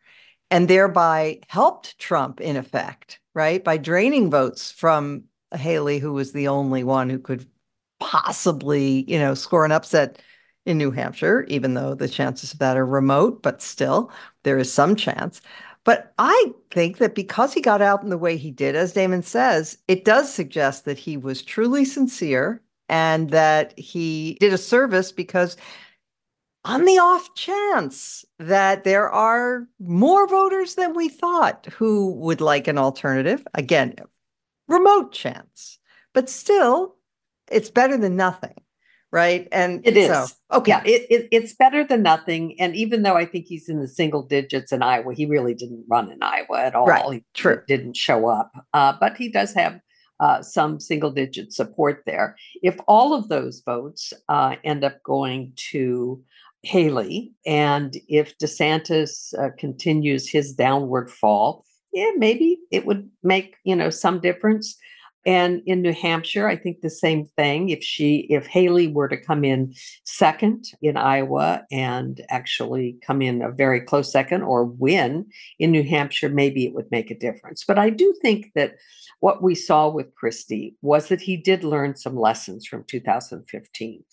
[0.51, 3.63] and thereby helped Trump in effect, right?
[3.63, 5.25] By draining votes from
[5.55, 7.47] Haley, who was the only one who could
[8.01, 10.21] possibly, you know, score an upset
[10.67, 14.11] in New Hampshire, even though the chances of that are remote, but still
[14.43, 15.41] there is some chance.
[15.87, 19.23] But I think that because he got out in the way he did, as Damon
[19.23, 25.13] says, it does suggest that he was truly sincere and that he did a service
[25.13, 25.57] because
[26.65, 32.67] on the off chance that there are more voters than we thought who would like
[32.67, 33.47] an alternative.
[33.55, 33.95] Again,
[34.67, 35.79] remote chance,
[36.13, 36.97] but still,
[37.49, 38.55] it's better than nothing.
[39.17, 39.49] Right.
[39.51, 40.09] And it is.
[40.09, 40.27] So,
[40.59, 40.73] okay.
[40.73, 42.55] Yeah, it, it, it's better than nothing.
[42.61, 45.87] And even though I think he's in the single digits in Iowa, he really didn't
[45.89, 46.87] run in Iowa at all.
[46.87, 47.05] Right.
[47.15, 47.63] He True.
[47.67, 48.53] didn't show up.
[48.75, 49.81] Uh, but he does have
[50.21, 52.37] uh, some single digit support there.
[52.63, 56.23] If all of those votes uh, end up going to
[56.67, 57.33] Haley.
[57.47, 63.91] And if DeSantis uh, continues his downward fall, yeah, maybe it would make, you know,
[63.91, 64.77] some difference.
[65.27, 67.71] And in New Hampshire, I think the same thing.
[67.71, 69.75] If she, if Haley were to come in
[70.05, 75.27] second in Iowa and actually come in a very close second or win
[75.59, 77.65] in New Hampshire, maybe it would make a difference.
[77.67, 78.77] But I do think that
[79.19, 84.05] what we saw with Christie was that he did learn some lessons from 2015.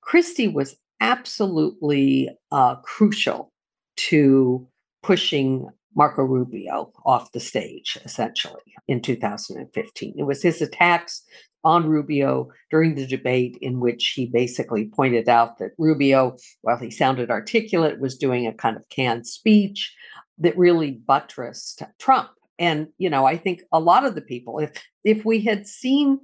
[0.00, 3.52] Christie was absolutely uh, crucial
[3.96, 4.66] to
[5.02, 10.14] pushing Marco Rubio off the stage, essentially, in 2015.
[10.16, 11.22] It was his attacks
[11.64, 16.90] on Rubio during the debate, in which he basically pointed out that Rubio, while he
[16.90, 19.92] sounded articulate, was doing a kind of canned speech
[20.38, 22.28] that really buttressed Trump.
[22.58, 24.72] And, you know, I think a lot of the people, if
[25.02, 26.20] if we had seen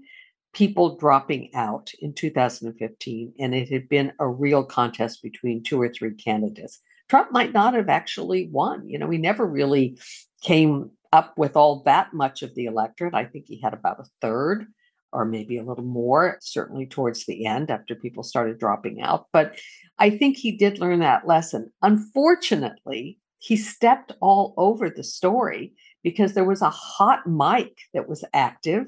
[0.53, 5.89] people dropping out in 2015 and it had been a real contest between two or
[5.89, 6.81] three candidates,
[7.13, 8.89] Trump might not have actually won.
[8.89, 9.99] You know, he never really
[10.41, 13.13] came up with all that much of the electorate.
[13.13, 14.65] I think he had about a third
[15.13, 19.27] or maybe a little more, certainly towards the end after people started dropping out.
[19.31, 19.59] But
[19.99, 21.71] I think he did learn that lesson.
[21.83, 28.25] Unfortunately, he stepped all over the story because there was a hot mic that was
[28.33, 28.87] active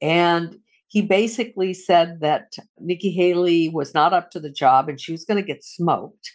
[0.00, 5.10] and he basically said that Nikki Haley was not up to the job and she
[5.10, 6.30] was going to get smoked.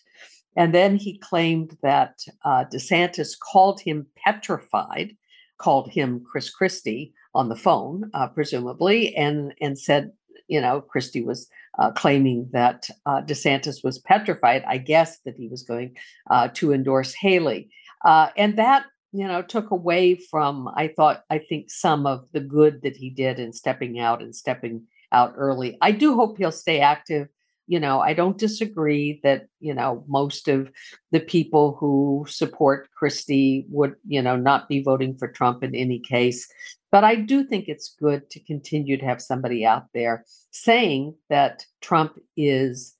[0.60, 5.16] And then he claimed that uh, DeSantis called him petrified,
[5.57, 10.12] called him Chris Christie on the phone, uh, presumably, and and said,
[10.49, 11.47] you know, Christie was
[11.80, 14.66] uh, claiming that uh, DeSantis was petrified.
[14.68, 15.95] I guess that he was going
[16.30, 17.70] uh, to endorse Haley,
[18.03, 22.39] uh, and that you know took away from i thought i think some of the
[22.39, 25.78] good that he did in stepping out and stepping out early.
[25.82, 27.28] I do hope he'll stay active
[27.70, 30.70] you know i don't disagree that you know most of
[31.11, 35.99] the people who support christie would you know not be voting for trump in any
[35.99, 36.51] case
[36.91, 41.65] but i do think it's good to continue to have somebody out there saying that
[41.80, 42.97] trump is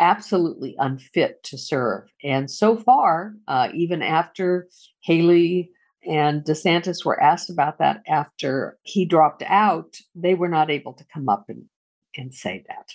[0.00, 2.08] absolutely unfit to serve.
[2.24, 4.66] And so far, uh, even after
[5.02, 5.70] Haley
[6.08, 11.04] and DeSantis were asked about that after he dropped out, they were not able to
[11.12, 11.66] come up and,
[12.16, 12.88] and say that.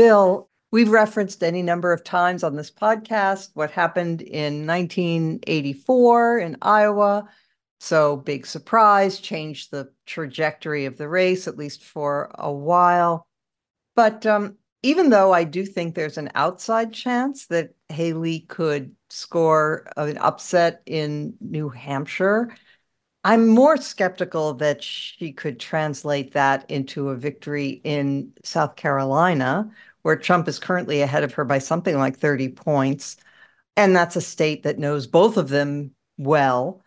[0.00, 6.56] Bill, we've referenced any number of times on this podcast what happened in 1984 in
[6.62, 7.28] Iowa.
[7.80, 13.26] So, big surprise, changed the trajectory of the race, at least for a while.
[13.94, 19.86] But um, even though I do think there's an outside chance that Haley could score
[19.98, 22.56] an upset in New Hampshire,
[23.22, 29.70] I'm more skeptical that she could translate that into a victory in South Carolina,
[30.02, 33.16] where Trump is currently ahead of her by something like 30 points.
[33.76, 36.82] And that's a state that knows both of them well.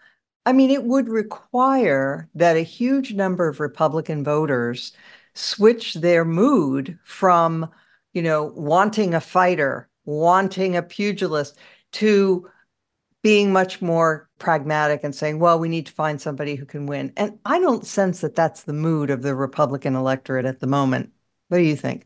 [0.46, 4.92] I mean, it would require that a huge number of Republican voters
[5.34, 7.70] switch their mood from
[8.14, 11.58] you know, wanting a fighter, wanting a pugilist,
[11.92, 12.48] to
[13.22, 17.14] being much more pragmatic and saying, well, we need to find somebody who can win.
[17.16, 21.12] And I don't sense that that's the mood of the Republican electorate at the moment.
[21.48, 22.06] What do you think?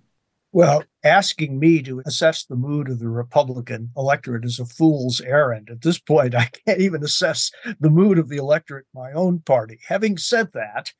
[0.52, 5.70] Well, asking me to assess the mood of the Republican electorate is a fool's errand.
[5.72, 9.40] At this point, I can't even assess the mood of the electorate in my own
[9.40, 9.80] party.
[9.88, 10.92] Having said that,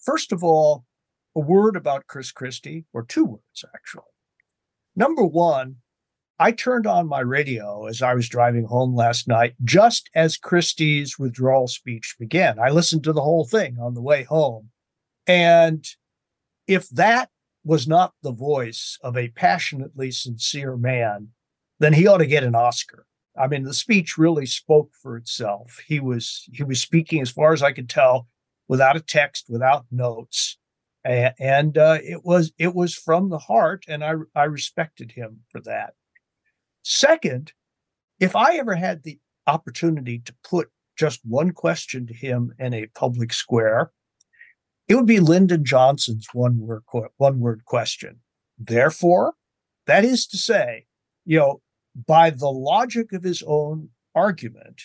[0.00, 0.84] first of all,
[1.36, 4.02] a word about Chris Christie, or two words actually.
[4.94, 5.76] Number one,
[6.38, 11.18] I turned on my radio as I was driving home last night, just as Christie's
[11.18, 12.58] withdrawal speech began.
[12.58, 14.70] I listened to the whole thing on the way home.
[15.26, 15.86] And
[16.66, 17.30] if that
[17.64, 21.28] was not the voice of a passionately sincere man,
[21.78, 23.06] then he ought to get an Oscar.
[23.36, 25.80] I mean, the speech really spoke for itself.
[25.86, 28.28] He was he was speaking, as far as I could tell,
[28.68, 30.56] without a text, without notes,
[31.04, 35.40] and, and uh, it was it was from the heart, and I I respected him
[35.50, 35.94] for that.
[36.82, 37.52] Second,
[38.20, 42.86] if I ever had the opportunity to put just one question to him in a
[42.94, 43.90] public square,
[44.88, 46.82] it would be Lyndon Johnson's one word
[47.16, 48.20] one word question.
[48.58, 49.34] Therefore,
[49.86, 50.86] that is to say,
[51.24, 51.60] you know,
[52.06, 54.82] by the logic of his own argument,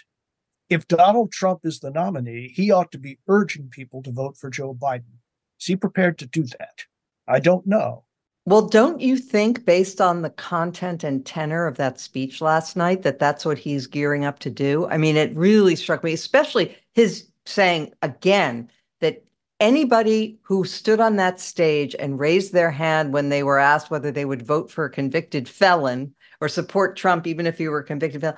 [0.70, 4.50] if Donald Trump is the nominee, he ought to be urging people to vote for
[4.50, 5.18] Joe Biden.
[5.60, 6.86] Is he prepared to do that?
[7.28, 8.06] I don't know.
[8.46, 13.04] Well, don't you think, based on the content and tenor of that speech last night,
[13.04, 14.88] that that's what he's gearing up to do?
[14.88, 18.70] I mean, it really struck me, especially his saying again
[19.02, 19.24] that
[19.60, 24.12] anybody who stood on that stage and raised their hand when they were asked whether
[24.12, 27.84] they would vote for a convicted felon or support Trump, even if he were a
[27.84, 28.38] convicted felon,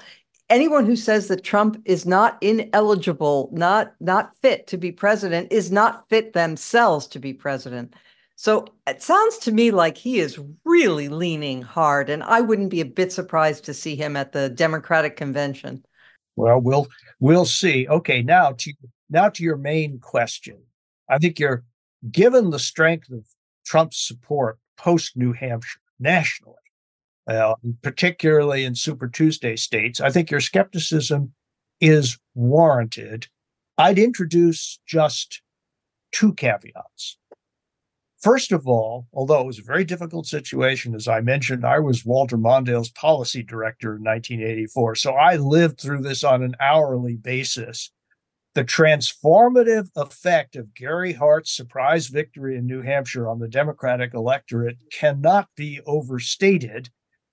[0.50, 5.72] anyone who says that Trump is not ineligible, not not fit to be president, is
[5.72, 7.96] not fit themselves to be president.
[8.36, 12.82] So it sounds to me like he is really leaning hard, and I wouldn't be
[12.82, 15.86] a bit surprised to see him at the Democratic convention.
[16.36, 16.88] Well, we'll
[17.20, 17.88] we'll see.
[17.88, 18.74] Okay, now to
[19.10, 20.58] now to your main question.
[21.12, 21.64] I think you're
[22.10, 23.26] given the strength of
[23.66, 26.56] Trump's support post New Hampshire nationally,
[27.28, 30.00] uh, particularly in Super Tuesday states.
[30.00, 31.34] I think your skepticism
[31.82, 33.28] is warranted.
[33.78, 35.42] I'd introduce just
[36.14, 37.18] two caveats.
[38.22, 42.06] First of all, although it was a very difficult situation, as I mentioned, I was
[42.06, 44.96] Walter Mondale's policy director in 1984.
[44.96, 47.92] So I lived through this on an hourly basis
[48.54, 54.78] the transformative effect of Gary Hart's surprise victory in New Hampshire on the Democratic electorate
[54.92, 56.90] cannot be overstated.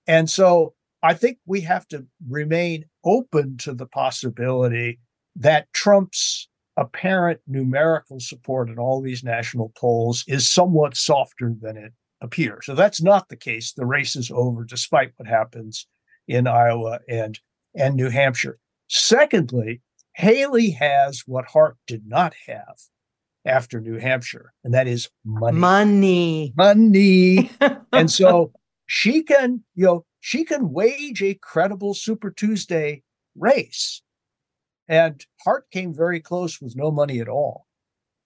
[0.06, 5.00] And so I think we have to remain open to the possibility
[5.36, 11.92] that Trump's apparent numerical support in all these national polls is somewhat softer than it
[12.20, 12.66] appears.
[12.66, 13.72] So that's not the case.
[13.72, 15.86] The race is over, despite what happens
[16.28, 17.38] in Iowa and,
[17.74, 18.58] and New Hampshire.
[18.88, 19.80] Secondly,
[20.18, 22.74] Haley has what Hart did not have
[23.44, 25.56] after New Hampshire, and that is money.
[25.56, 26.52] Money.
[26.56, 27.50] Money.
[27.92, 28.52] and so
[28.86, 33.04] she can, you know, she can wage a credible Super Tuesday
[33.36, 34.02] race.
[34.88, 37.66] And Hart came very close with no money at all.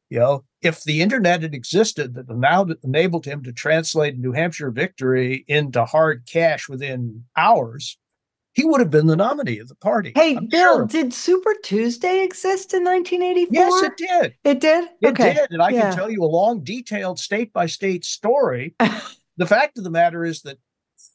[0.08, 4.70] You know, if the internet had existed that now enabled him to translate New Hampshire
[4.70, 7.98] victory into hard cash within hours,
[8.54, 10.12] he would have been the nominee of the party.
[10.14, 10.86] Hey, I'm Bill, sure.
[10.86, 13.54] did Super Tuesday exist in 1984?
[13.54, 14.34] Yes, it did.
[14.44, 14.88] It did?
[15.00, 15.34] It okay.
[15.34, 15.50] did.
[15.50, 15.82] And I yeah.
[15.82, 18.74] can tell you a long, detailed state by state story.
[19.36, 20.58] the fact of the matter is that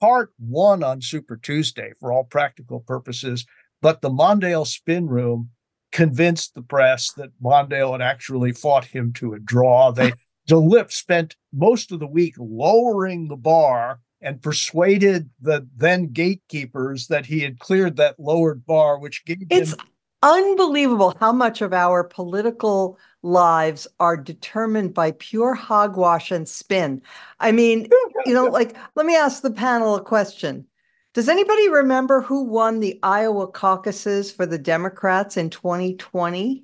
[0.01, 3.45] Hart won on Super Tuesday for all practical purposes,
[3.81, 5.51] but the Mondale spin room
[5.91, 9.91] convinced the press that Mondale had actually fought him to a draw.
[9.91, 10.13] They
[10.47, 17.25] DeLip spent most of the week lowering the bar and persuaded the then gatekeepers that
[17.25, 19.79] he had cleared that lowered bar, which gave it's him-
[20.23, 27.01] unbelievable how much of our political lives are determined by pure hogwash and spin.
[27.39, 27.87] I mean,
[28.25, 30.65] you know, like, let me ask the panel a question.
[31.13, 36.63] Does anybody remember who won the Iowa caucuses for the Democrats in 2020?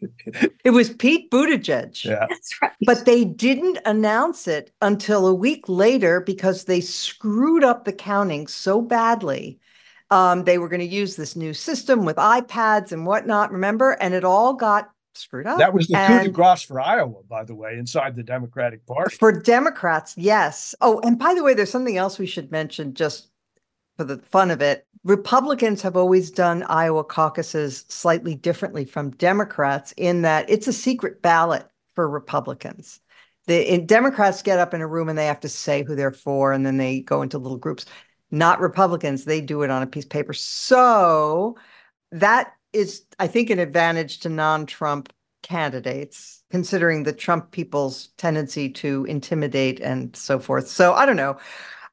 [0.64, 2.04] it was Pete Buttigieg.
[2.04, 2.26] Yeah.
[2.28, 2.72] That's right.
[2.86, 8.46] But they didn't announce it until a week later because they screwed up the counting
[8.46, 9.58] so badly.
[10.10, 13.92] Um, they were going to use this new system with iPads and whatnot, remember?
[14.00, 15.58] And it all got screwed up.
[15.58, 18.86] That was the and coup de grace for Iowa, by the way, inside the Democratic
[18.86, 19.16] Party.
[19.16, 20.74] For Democrats, yes.
[20.80, 23.28] Oh, and by the way, there's something else we should mention just
[23.98, 24.86] for the fun of it.
[25.04, 31.20] Republicans have always done Iowa caucuses slightly differently from Democrats in that it's a secret
[31.20, 33.00] ballot for Republicans.
[33.46, 36.52] The Democrats get up in a room and they have to say who they're for,
[36.52, 37.86] and then they go into little groups.
[38.30, 40.34] Not Republicans, they do it on a piece of paper.
[40.34, 41.56] So
[42.12, 48.68] that is, I think, an advantage to non Trump candidates, considering the Trump people's tendency
[48.70, 50.68] to intimidate and so forth.
[50.68, 51.38] So I don't know.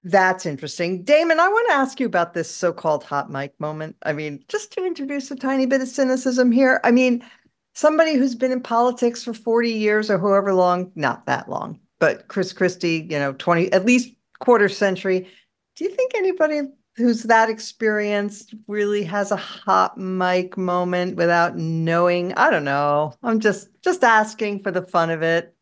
[0.05, 1.01] That's interesting.
[1.01, 3.95] Damon, I want to ask you about this so called hot mic moment.
[4.03, 6.79] I mean, just to introduce a tiny bit of cynicism here.
[6.83, 7.25] I mean,
[7.73, 12.27] somebody who's been in politics for 40 years or however long, not that long, but
[12.27, 15.27] Chris Christie, you know, 20, at least quarter century.
[15.75, 16.61] Do you think anybody
[16.95, 22.31] who's that experienced really has a hot mic moment without knowing?
[22.35, 23.15] I don't know.
[23.23, 25.54] I'm just just asking for the fun of it.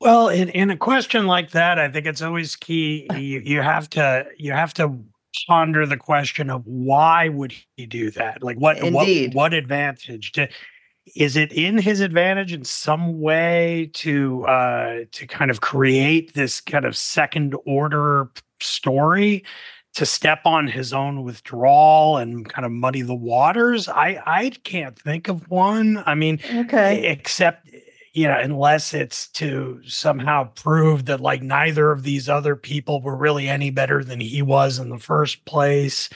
[0.00, 3.08] Well, in, in a question like that, I think it's always key.
[3.14, 4.96] You, you have to you have to
[5.46, 8.42] ponder the question of why would he do that?
[8.42, 9.34] Like what Indeed.
[9.34, 10.32] what what advantage?
[10.32, 10.48] To,
[11.16, 16.60] is it in his advantage in some way to uh, to kind of create this
[16.60, 18.30] kind of second order
[18.60, 19.44] story
[19.94, 23.88] to step on his own withdrawal and kind of muddy the waters?
[23.88, 26.02] I I can't think of one.
[26.06, 27.68] I mean, okay, except
[28.18, 33.14] you know, unless it's to somehow prove that like neither of these other people were
[33.14, 36.10] really any better than he was in the first place.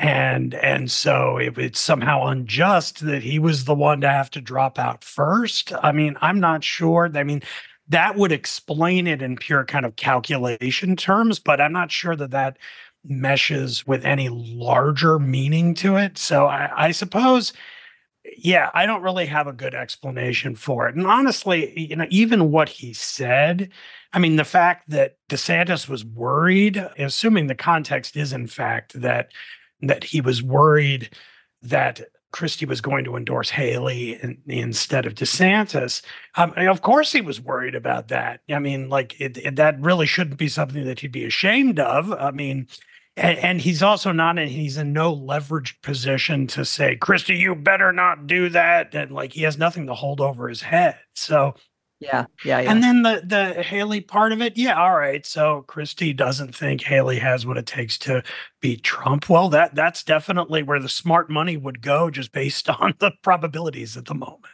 [0.00, 4.40] And and so if it's somehow unjust that he was the one to have to
[4.40, 7.08] drop out first i mean i'm not sure.
[7.14, 7.42] I mean
[7.88, 12.32] that would explain it in pure kind of calculation terms but i'm not sure that
[12.32, 12.58] that
[13.04, 16.18] meshes with any larger meaning to it.
[16.18, 17.52] So i, I suppose
[18.38, 22.50] yeah i don't really have a good explanation for it and honestly you know even
[22.50, 23.70] what he said
[24.14, 29.32] I mean, the fact that DeSantis was worried, assuming the context is in fact that
[29.82, 31.10] that he was worried
[31.62, 36.02] that Christie was going to endorse Haley in, instead of DeSantis.
[36.36, 38.40] Um, of course, he was worried about that.
[38.48, 42.12] I mean, like it, it, that really shouldn't be something that he'd be ashamed of.
[42.12, 42.68] I mean,
[43.16, 47.54] and, and, he's also not in he's in no leveraged position to say, Christie, you
[47.54, 48.94] better not do that.
[48.94, 50.98] And like he has nothing to hold over his head.
[51.14, 51.54] So
[52.00, 52.70] yeah, yeah, yeah.
[52.70, 55.24] And then the the Haley part of it, yeah, all right.
[55.24, 58.22] So Christie doesn't think Haley has what it takes to
[58.60, 59.28] beat Trump.
[59.28, 63.96] Well, that that's definitely where the smart money would go, just based on the probabilities
[63.96, 64.44] at the moment.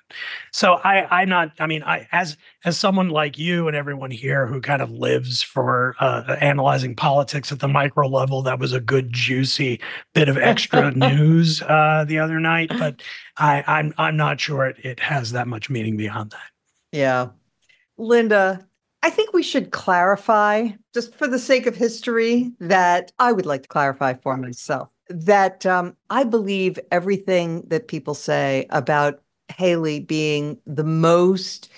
[0.53, 1.53] So I I'm not.
[1.59, 5.43] I mean, I as as someone like you and everyone here who kind of lives
[5.43, 9.81] for uh, analyzing politics at the micro level, that was a good juicy
[10.15, 12.71] bit of extra news uh, the other night.
[12.79, 13.03] But
[13.39, 16.51] I I'm I'm not sure it, it has that much meaning beyond that.
[16.93, 17.29] Yeah.
[17.97, 18.67] Linda,
[19.03, 23.63] I think we should clarify, just for the sake of history, that I would like
[23.63, 29.21] to clarify for myself that um, I believe everything that people say about
[29.57, 31.69] Haley being the most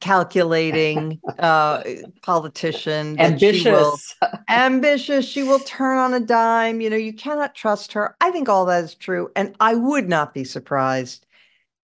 [0.00, 1.82] calculating uh,
[2.22, 3.98] politician, ambitious, she will,
[4.48, 5.24] ambitious.
[5.24, 6.80] She will turn on a dime.
[6.80, 8.16] You know, you cannot trust her.
[8.20, 11.26] I think all that is true, and I would not be surprised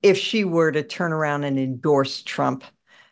[0.02, 2.64] if she were to turn around and endorse Trump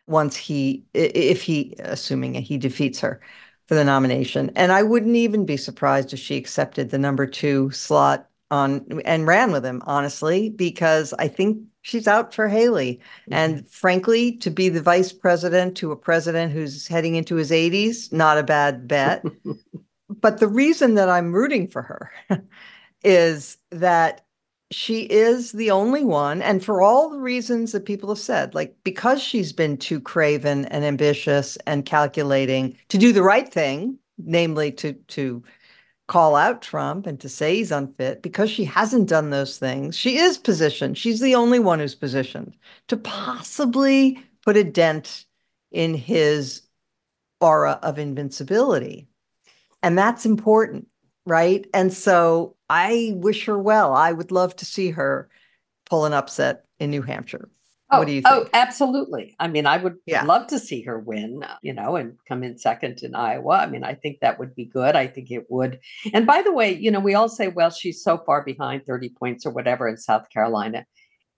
[0.07, 3.21] once he, if he, assuming he defeats her
[3.67, 4.51] for the nomination.
[4.57, 9.27] And I wouldn't even be surprised if she accepted the number two slot on and
[9.27, 12.95] ran with him, honestly, because I think she's out for Haley.
[12.97, 13.33] Mm-hmm.
[13.33, 18.13] And frankly, to be the vice president to a president who's heading into his 80s,
[18.13, 19.25] not a bad bet.
[20.09, 22.13] but the reason that I'm rooting for her
[23.03, 24.24] is that
[24.75, 28.77] she is the only one and for all the reasons that people have said like
[28.85, 34.71] because she's been too craven and ambitious and calculating to do the right thing namely
[34.73, 35.43] to to
[36.07, 40.19] call out Trump and to say he's unfit because she hasn't done those things she
[40.19, 40.99] is positioned.
[40.99, 42.55] She's the only one who's positioned
[42.89, 45.25] to possibly put a dent
[45.73, 46.63] in his
[47.41, 49.09] aura of invincibility.
[49.83, 50.89] And that's important
[51.27, 53.93] right and so I wish her well.
[53.93, 55.29] I would love to see her
[55.89, 57.49] pull an upset in New Hampshire.
[57.91, 58.51] Oh, what do you oh, think?
[58.53, 59.37] Oh, absolutely.
[59.39, 60.25] I mean, I would yeah.
[60.25, 63.57] love to see her win, uh, you know, and come in second in Iowa.
[63.59, 64.97] I mean, I think that would be good.
[64.97, 65.79] I think it would.
[66.13, 69.11] And by the way, you know, we all say, well, she's so far behind 30
[69.11, 70.87] points or whatever in South Carolina.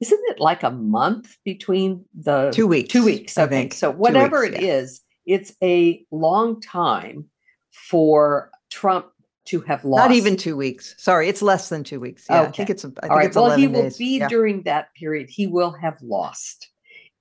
[0.00, 2.90] Isn't it like a month between the two weeks?
[2.90, 3.74] Two weeks, I think.
[3.74, 4.74] So whatever weeks, it yeah.
[4.74, 7.26] is, it's a long time
[7.70, 9.06] for Trump
[9.46, 10.08] to have lost.
[10.08, 10.94] Not even two weeks.
[10.98, 12.26] Sorry, it's less than two weeks.
[12.28, 12.48] Yeah, okay.
[12.48, 12.84] I think it's.
[12.84, 13.26] I think All right.
[13.26, 13.98] It's well, he will days.
[13.98, 14.28] be yeah.
[14.28, 15.28] during that period.
[15.30, 16.68] He will have lost,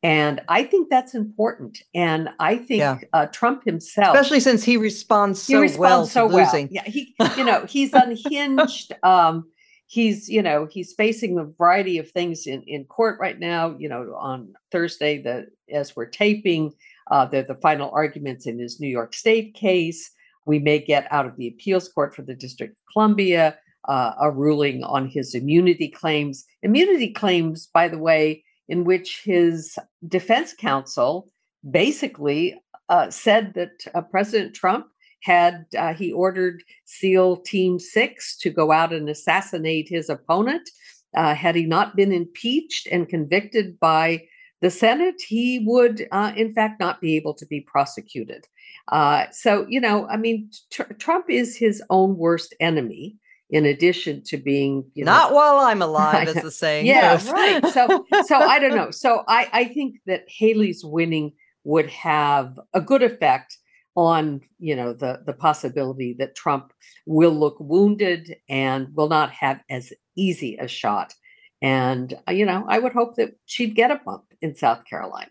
[0.04, 1.78] and I think that's important.
[1.94, 3.00] And I think yeah.
[3.14, 6.68] uh, Trump himself, especially since he responds so he responds well so to losing.
[6.68, 6.84] Well.
[6.86, 7.16] Yeah, he.
[7.38, 8.94] You know, he's unhinged.
[9.04, 9.46] um,
[9.88, 13.76] he's you know he's facing a variety of things in in court right now.
[13.78, 16.74] You know, on Thursday, the as we're taping,
[17.12, 20.12] uh, the the final arguments in his New York State case.
[20.46, 24.32] We may get out of the appeals court for the District of Columbia uh, a
[24.32, 26.46] ruling on his immunity claims.
[26.64, 29.78] Immunity claims, by the way, in which his
[30.08, 31.28] defense counsel
[31.70, 34.88] basically uh, said that uh, President Trump
[35.22, 40.70] had uh, he ordered SEAL Team Six to go out and assassinate his opponent.
[41.16, 44.22] Uh, had he not been impeached and convicted by
[44.62, 48.46] the Senate, he would, uh, in fact, not be able to be prosecuted.
[48.92, 53.18] Uh, so, you know, I mean, tr- Trump is his own worst enemy.
[53.52, 57.30] In addition to being, you not while I'm alive, as the saying yeah, goes.
[57.30, 57.66] right.
[57.68, 58.90] So, so I don't know.
[58.90, 61.32] So, I I think that Haley's winning
[61.64, 63.56] would have a good effect
[63.96, 66.74] on you know the the possibility that Trump
[67.06, 71.14] will look wounded and will not have as easy a shot.
[71.62, 75.30] And uh, you know, I would hope that she'd get a bump in South Carolina.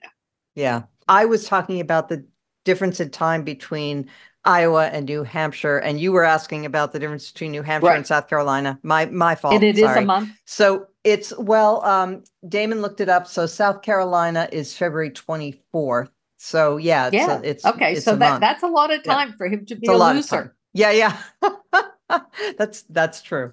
[0.54, 2.24] Yeah, I was talking about the
[2.64, 4.08] difference in time between
[4.44, 7.96] Iowa and New Hampshire, and you were asking about the difference between New Hampshire right.
[7.96, 8.78] and South Carolina.
[8.82, 9.54] My my fault.
[9.54, 9.98] And it Sorry.
[9.98, 10.30] is a month.
[10.44, 13.26] So it's well, um, Damon looked it up.
[13.26, 17.38] So South Carolina is February twenty fourth, so yeah, it's yeah.
[17.38, 17.92] A, it's okay.
[17.94, 19.36] It's so that that's a lot of time yeah.
[19.36, 20.56] for him to be it's a, a loser.
[20.74, 22.20] Yeah, yeah.
[22.58, 23.52] that's that's true.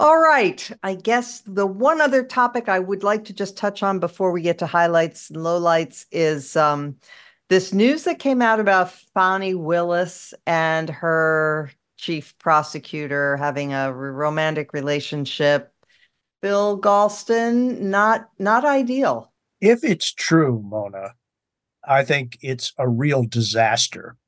[0.00, 0.70] All right.
[0.82, 4.42] I guess the one other topic I would like to just touch on before we
[4.42, 6.96] get to highlights and lowlights is um,
[7.48, 14.72] this news that came out about Fani Willis and her chief prosecutor having a romantic
[14.72, 15.74] relationship
[16.44, 19.32] Bill Galston, not not ideal.
[19.62, 21.14] If it's true, Mona,
[21.88, 24.18] I think it's a real disaster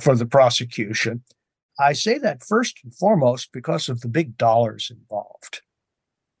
[0.00, 1.22] for the prosecution.
[1.82, 5.62] I say that first and foremost because of the big dollars involved.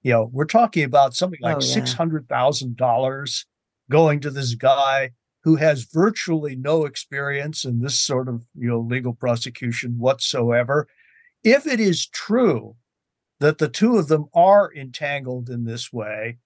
[0.02, 1.74] You know, we're talking about something like oh, yeah.
[1.74, 3.46] six hundred thousand dollars
[3.90, 5.10] going to this guy
[5.44, 10.88] who has virtually no experience in this sort of you know legal prosecution whatsoever.
[11.44, 12.76] If it is true
[13.40, 16.38] that the two of them are entangled in this way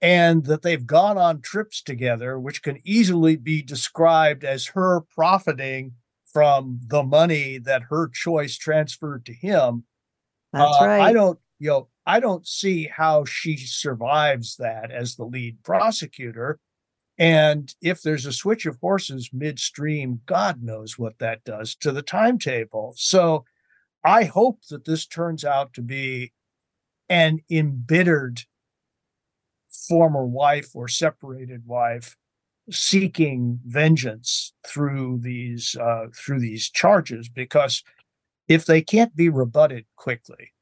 [0.00, 5.92] and that they've gone on trips together, which can easily be described as her profiting
[6.32, 9.84] from the money that her choice transferred to him.
[10.52, 11.00] That's uh, right.
[11.00, 16.58] I don't, you know, I don't see how she survives that as the lead prosecutor.
[17.18, 22.02] And if there's a switch of horses midstream, God knows what that does to the
[22.02, 22.94] timetable.
[22.96, 23.44] So
[24.02, 26.32] I hope that this turns out to be
[27.10, 28.42] an embittered
[29.70, 32.16] former wife or separated wife
[32.70, 37.82] seeking vengeance through these uh, through these charges because
[38.48, 40.52] if they can't be rebutted quickly,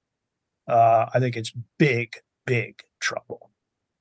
[0.68, 3.50] uh, I think it's big, big trouble.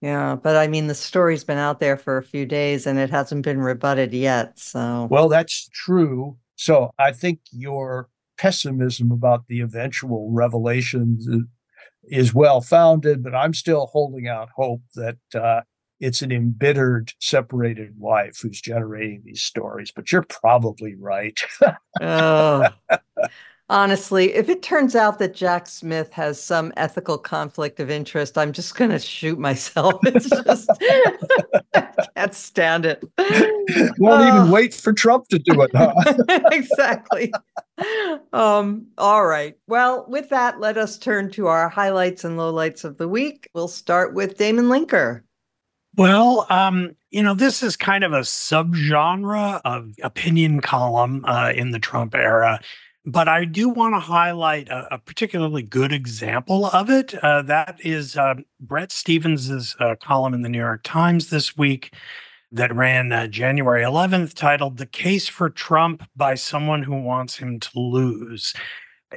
[0.01, 3.10] Yeah, but I mean, the story's been out there for a few days and it
[3.10, 4.60] hasn't been rebutted yet.
[4.60, 6.38] So, well, that's true.
[6.55, 11.28] So, I think your pessimism about the eventual revelations
[12.03, 15.62] is well founded, but I'm still holding out hope that uh,
[16.00, 19.91] it's an embittered, separated wife who's generating these stories.
[19.91, 21.39] But you're probably right.
[22.02, 22.68] oh.
[23.70, 28.54] Honestly, if it turns out that Jack Smith has some ethical conflict of interest, I'm
[28.54, 29.95] just going to shoot myself.
[30.06, 30.70] It's just,
[31.76, 33.04] I can't stand it.
[34.00, 35.72] Won't uh, even wait for Trump to do it.
[35.76, 35.93] Huh?
[36.52, 37.34] exactly.
[38.32, 39.58] Um, all right.
[39.68, 43.50] Well, with that, let us turn to our highlights and lowlights of the week.
[43.54, 45.24] We'll start with Damon Linker.
[45.98, 51.72] Well, um, you know, this is kind of a subgenre of opinion column uh, in
[51.72, 52.60] the Trump era
[53.08, 57.16] but I do want to highlight a, a, particularly good example of it.
[57.16, 61.93] Uh, that is uh, Bret Stephens's uh, column in the New York Times this week
[62.52, 67.62] that ran uh, January 11th, titled "The Case for Trump by Someone Who Wants Him
[67.62, 68.54] to Lose."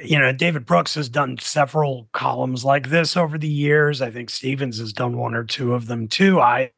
[0.01, 4.01] You know, David Brooks has done several columns like this over the years.
[4.01, 6.39] I think Stephens has done one or two of them too.
[6.39, 6.71] I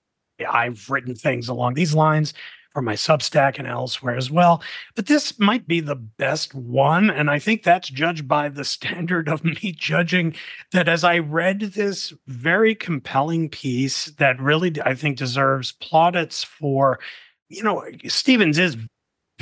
[0.49, 2.33] I've written things along these lines
[2.73, 4.63] for my Substack and elsewhere as well.
[4.95, 7.09] But this might be the best one.
[7.11, 10.35] And I think that's judged by the standard of me judging
[10.71, 16.99] that as I read this very compelling piece that really, I think, deserves plaudits for,
[17.47, 18.75] you know, Stephens is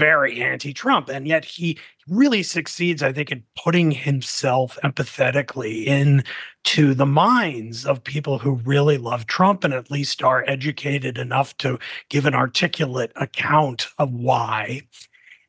[0.01, 1.77] very anti-Trump, and yet he
[2.09, 8.97] really succeeds, I think, in putting himself empathetically into the minds of people who really
[8.97, 11.77] love Trump and at least are educated enough to
[12.09, 14.81] give an articulate account of why.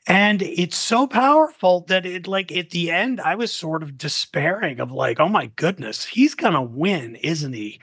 [0.06, 4.80] And it's so powerful that it like at the end, I was sort of despairing
[4.80, 7.80] of like, oh my goodness, he's gonna win, isn't he?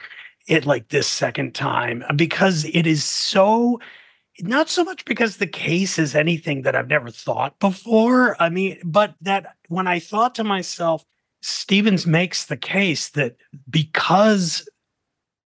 [0.48, 3.80] It like this second time because it is so
[4.42, 8.42] not so much because the case is anything that I've never thought before.
[8.42, 11.04] I mean, but that when I thought to myself,
[11.42, 13.38] Stephens makes the case that
[13.70, 14.68] because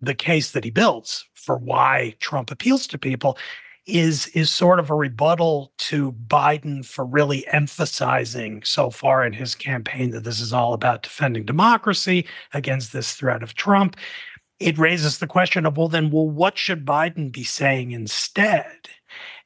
[0.01, 3.38] the case that he builds for why Trump appeals to people
[3.86, 9.55] is is sort of a rebuttal to Biden for really emphasizing so far in his
[9.57, 13.97] campaign that this is all about defending democracy against this threat of Trump.
[14.63, 18.89] It raises the question of well then well what should Biden be saying instead?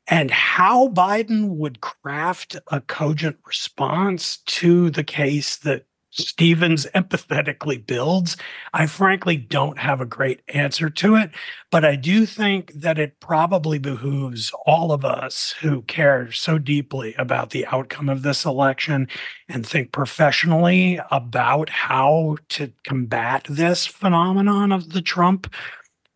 [0.09, 5.87] And how Biden would craft a cogent response to the case that
[6.17, 8.37] Stephens empathetically builds.
[8.73, 11.31] I frankly don't have a great answer to it,
[11.71, 17.14] but I do think that it probably behooves all of us who care so deeply
[17.19, 19.09] about the outcome of this election
[19.49, 25.53] and think professionally about how to combat this phenomenon of the Trump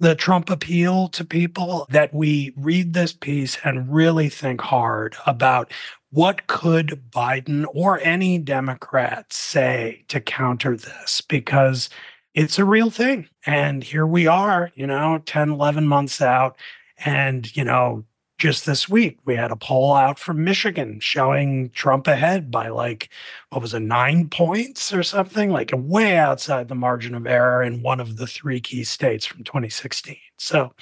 [0.00, 5.70] the Trump appeal to people that we read this piece and really think hard about
[6.10, 11.20] what could Biden or any Democrat say to counter this?
[11.20, 11.88] Because
[12.34, 13.28] it's a real thing.
[13.46, 16.56] And here we are, you know, 10, 11 months out.
[17.04, 18.04] And, you know,
[18.38, 23.10] just this week, we had a poll out from Michigan showing Trump ahead by like,
[23.50, 27.82] what was it, nine points or something, like way outside the margin of error in
[27.82, 30.16] one of the three key states from 2016.
[30.38, 30.72] So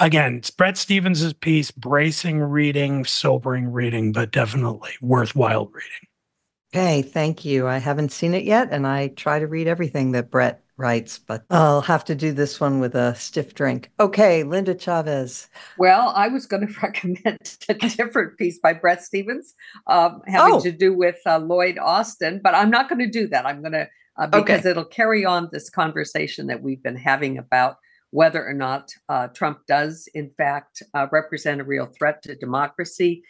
[0.00, 6.08] again, it's Bret Stephens' piece, bracing reading, sobering reading, but definitely worthwhile reading.
[6.74, 7.66] Okay, thank you.
[7.66, 11.44] I haven't seen it yet, and I try to read everything that Bret writes, but
[11.50, 13.90] I'll have to do this one with a stiff drink.
[14.00, 15.48] Okay, Linda Chavez.
[15.78, 19.54] Well, I was going to recommend a different piece by Bret Stephens
[19.88, 20.60] um, having oh.
[20.60, 23.46] to do with uh, Lloyd Austin, but I'm not going to do that.
[23.46, 24.70] I'm going to, uh, because okay.
[24.70, 27.76] it'll carry on this conversation that we've been having about
[28.10, 33.22] whether or not uh, Trump does, in fact, uh, represent a real threat to democracy.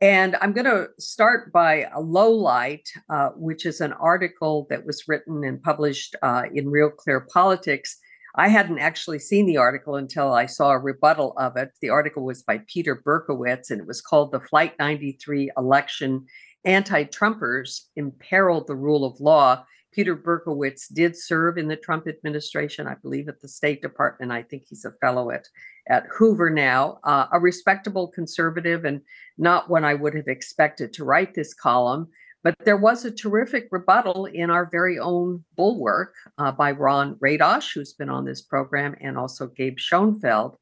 [0.00, 4.84] And I'm going to start by a low light, uh, which is an article that
[4.84, 7.98] was written and published uh, in Real Clear Politics.
[8.34, 11.70] I hadn't actually seen the article until I saw a rebuttal of it.
[11.80, 16.26] The article was by Peter Berkowitz, and it was called The Flight 93 Election
[16.66, 19.64] Anti Trumpers Imperiled the Rule of Law
[19.96, 24.30] Peter Berkowitz did serve in the Trump administration, I believe, at the State Department.
[24.30, 25.48] I think he's a fellow at,
[25.88, 29.00] at Hoover now, uh, a respectable conservative and
[29.38, 32.08] not one I would have expected to write this column.
[32.44, 37.72] But there was a terrific rebuttal in our very own bulwark uh, by Ron Radosh,
[37.72, 40.58] who's been on this program, and also Gabe Schoenfeld.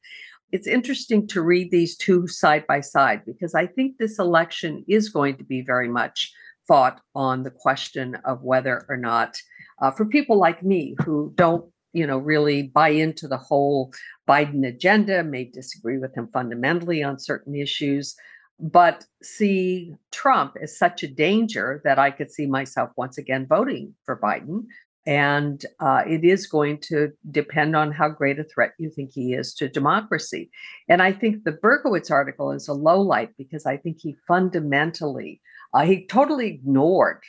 [0.53, 5.09] It's interesting to read these two side by side because I think this election is
[5.09, 6.32] going to be very much
[6.66, 9.36] thought on the question of whether or not,
[9.80, 13.92] uh, for people like me who don't, you know, really buy into the whole
[14.28, 18.16] Biden agenda, may disagree with him fundamentally on certain issues,
[18.58, 23.94] but see Trump as such a danger that I could see myself once again voting
[24.04, 24.64] for Biden.
[25.06, 29.34] And uh, it is going to depend on how great a threat you think he
[29.34, 30.50] is to democracy.
[30.88, 35.42] And I think the Berkowitz article is a low light because I think he fundamentally
[35.74, 37.20] uh, he totally ignored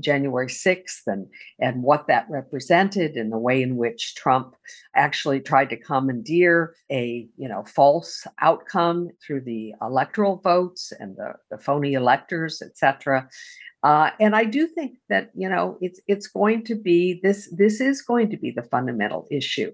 [0.00, 1.26] January 6th and,
[1.58, 4.56] and what that represented and the way in which Trump
[4.96, 11.34] actually tried to commandeer a you know false outcome through the electoral votes and the,
[11.50, 13.28] the phony electors, etc.
[13.82, 17.82] Uh, and I do think that you know it's it's going to be this this
[17.82, 19.72] is going to be the fundamental issue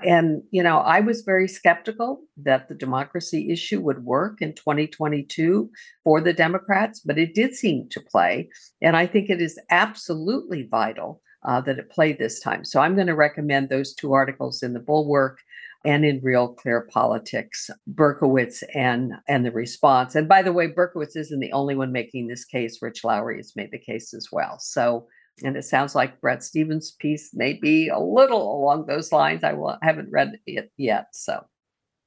[0.00, 5.70] and, you know, I was very skeptical that the democracy issue would work in 2022
[6.04, 8.48] for the Democrats, but it did seem to play.
[8.80, 12.64] And I think it is absolutely vital uh, that it played this time.
[12.64, 15.38] So I'm going to recommend those two articles in the Bulwark
[15.84, 20.14] and in Real Clear Politics, Berkowitz and and the response.
[20.14, 22.82] And by the way, Berkowitz isn't the only one making this case.
[22.82, 24.58] Rich Lowry has made the case as well.
[24.58, 25.06] So
[25.42, 29.44] and it sounds like Bret Stephens' piece may be a little along those lines.
[29.44, 31.08] I will, I haven't read it yet.
[31.12, 31.44] So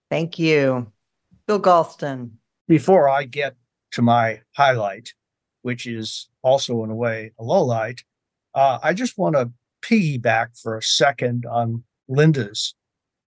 [0.10, 0.92] thank you.
[1.48, 2.32] Bill Galston.
[2.68, 3.56] Before I get
[3.92, 5.14] to my highlight,
[5.62, 8.04] which is also in a way a low light,
[8.54, 9.52] uh, I just want to
[9.82, 12.76] piggyback for a second on Linda's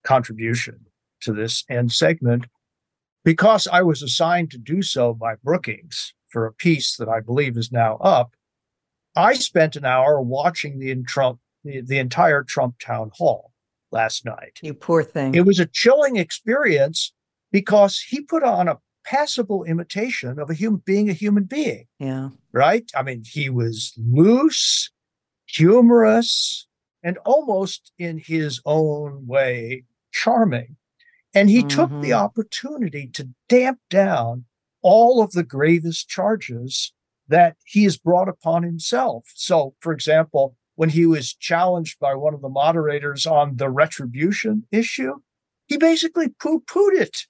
[0.04, 0.86] contribution
[1.22, 2.46] to this end segment
[3.24, 7.56] because I was assigned to do so by Brookings for a piece that I believe
[7.56, 8.34] is now up
[9.16, 13.52] I spent an hour watching the Trump the, the entire Trump town hall
[13.90, 14.58] last night.
[14.62, 15.34] You poor thing.
[15.34, 17.12] It was a chilling experience
[17.52, 21.86] because he put on a passable imitation of a human being a human being.
[21.98, 22.30] Yeah.
[22.52, 22.90] Right?
[22.94, 24.90] I mean, he was loose,
[25.46, 26.66] humorous,
[27.02, 30.76] and almost in his own way charming.
[31.34, 31.68] And he mm-hmm.
[31.68, 32.24] took the mm-hmm.
[32.24, 34.44] opportunity to damp down
[34.82, 36.92] all of the gravest charges
[37.28, 39.24] that he has brought upon himself.
[39.34, 44.66] So, for example, when he was challenged by one of the moderators on the retribution
[44.70, 45.14] issue,
[45.66, 47.26] he basically poo pooed it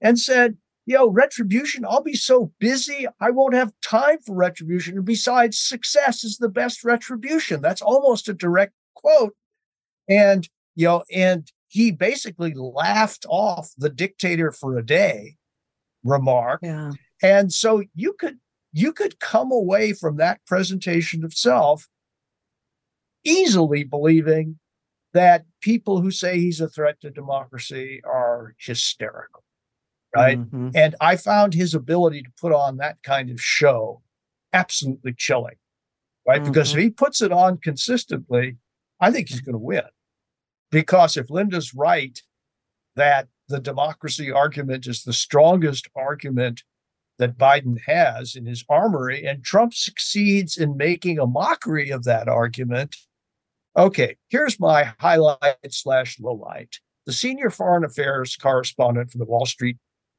[0.00, 4.98] and said, Yo, retribution, I'll be so busy, I won't have time for retribution.
[4.98, 7.62] And besides, success is the best retribution.
[7.62, 9.34] That's almost a direct quote.
[10.10, 15.36] And, you know, and he basically laughed off the dictator for a day
[16.02, 16.60] remark.
[16.62, 16.92] Yeah.
[17.22, 18.38] And so you could
[18.74, 21.88] you could come away from that presentation of self
[23.24, 24.58] easily believing
[25.14, 29.44] that people who say he's a threat to democracy are hysterical.
[30.14, 30.38] Right.
[30.38, 30.70] Mm-hmm.
[30.74, 34.02] And I found his ability to put on that kind of show
[34.52, 35.56] absolutely chilling.
[36.26, 36.42] Right.
[36.42, 36.50] Mm-hmm.
[36.50, 38.56] Because if he puts it on consistently,
[39.00, 39.82] I think he's going to win.
[40.70, 42.20] Because if Linda's right
[42.96, 46.64] that the democracy argument is the strongest argument
[47.18, 52.28] that Biden has in his armory, and Trump succeeds in making a mockery of that
[52.28, 52.96] argument,
[53.76, 56.78] Okay, here's my highlight slash lowlight.
[57.06, 59.78] The senior foreign affairs correspondent for the Wall Street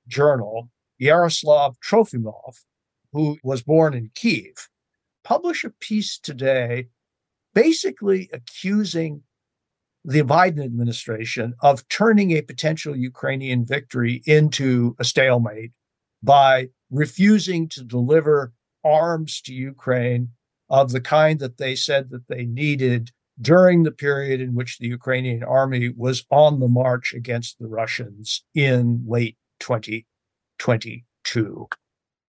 [0.09, 2.57] Journal, Yaroslav Trofimov,
[3.13, 4.67] who was born in Kiev,
[5.23, 6.87] published a piece today
[7.53, 9.23] basically accusing
[10.03, 15.71] the Biden administration of turning a potential Ukrainian victory into a stalemate
[16.21, 20.29] by refusing to deliver arms to Ukraine
[20.69, 24.87] of the kind that they said that they needed during the period in which the
[24.87, 31.67] Ukrainian army was on the march against the Russians in late 2022.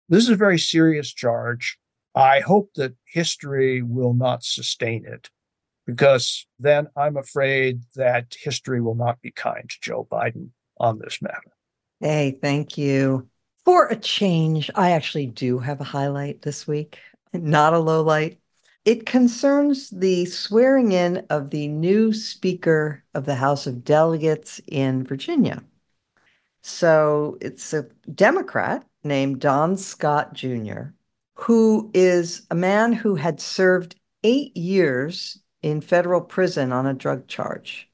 [0.09, 1.77] This is a very serious charge.
[2.13, 5.29] I hope that history will not sustain it
[5.85, 11.21] because then I'm afraid that history will not be kind to Joe Biden on this
[11.21, 11.53] matter.
[12.01, 13.29] Hey, thank you.
[13.67, 16.99] For a change, I actually do have a highlight this week,
[17.33, 18.39] not a low light.
[18.85, 25.03] It concerns the swearing in of the new Speaker of the House of Delegates in
[25.03, 25.65] Virginia.
[26.61, 30.83] So it's a Democrat named Don Scott Jr.,
[31.33, 37.27] who is a man who had served eight years in federal prison on a drug
[37.27, 37.89] charge,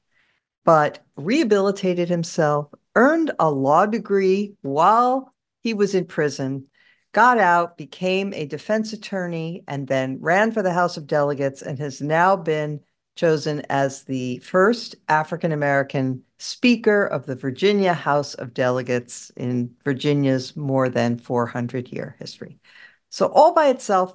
[0.64, 5.33] but rehabilitated himself, earned a law degree while
[5.64, 6.66] he was in prison,
[7.12, 11.78] got out, became a defense attorney, and then ran for the House of Delegates and
[11.78, 12.80] has now been
[13.16, 20.54] chosen as the first African American Speaker of the Virginia House of Delegates in Virginia's
[20.54, 22.58] more than 400 year history.
[23.08, 24.14] So, all by itself,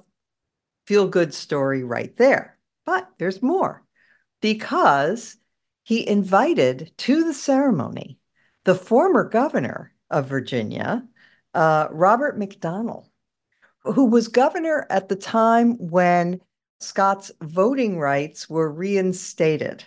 [0.86, 2.58] feel good story right there.
[2.86, 3.82] But there's more
[4.40, 5.36] because
[5.82, 8.18] he invited to the ceremony
[8.64, 11.06] the former governor of Virginia,
[11.54, 13.06] uh, Robert McDonnell,
[13.82, 16.40] who was governor at the time when
[16.80, 19.84] Scott's voting rights were reinstated.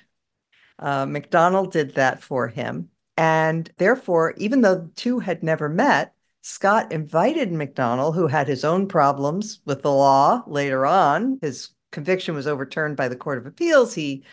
[0.79, 2.89] Uh, McDonnell did that for him.
[3.15, 8.65] And therefore, even though the two had never met, Scott invited McDonnell, who had his
[8.65, 11.39] own problems with the law later on.
[11.41, 13.93] His conviction was overturned by the Court of Appeals.
[13.93, 14.25] He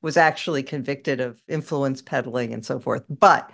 [0.00, 3.02] was actually convicted of influence peddling and so forth.
[3.10, 3.50] But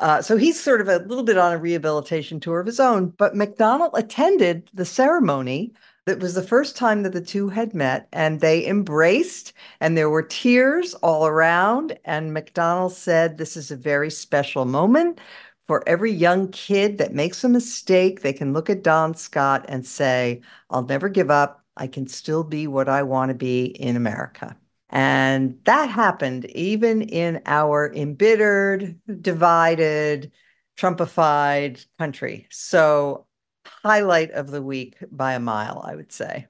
[0.00, 3.10] uh, so he's sort of a little bit on a rehabilitation tour of his own.
[3.10, 5.72] But McDonald attended the ceremony.
[6.06, 10.10] That was the first time that the two had met, and they embraced, and there
[10.10, 11.98] were tears all around.
[12.04, 15.20] And McDonald said, This is a very special moment
[15.66, 18.22] for every young kid that makes a mistake.
[18.22, 20.40] They can look at Don Scott and say,
[20.70, 21.64] I'll never give up.
[21.76, 24.56] I can still be what I want to be in America.
[24.90, 30.32] And that happened even in our embittered, divided,
[30.76, 32.46] Trumpified country.
[32.50, 33.26] So,
[33.66, 36.46] highlight of the week by a mile, I would say.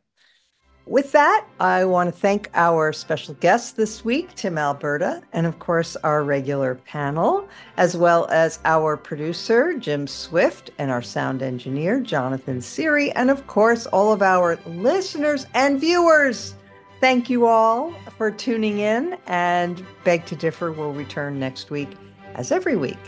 [0.86, 5.58] With that, I want to thank our special guest this week, Tim Alberta, and of
[5.58, 12.00] course, our regular panel, as well as our producer, Jim Swift, and our sound engineer,
[12.00, 16.54] Jonathan Siri, and of course, all of our listeners and viewers.
[17.00, 21.88] Thank you all for tuning in, and Beg to Differ will return next week,
[22.34, 22.98] as every week.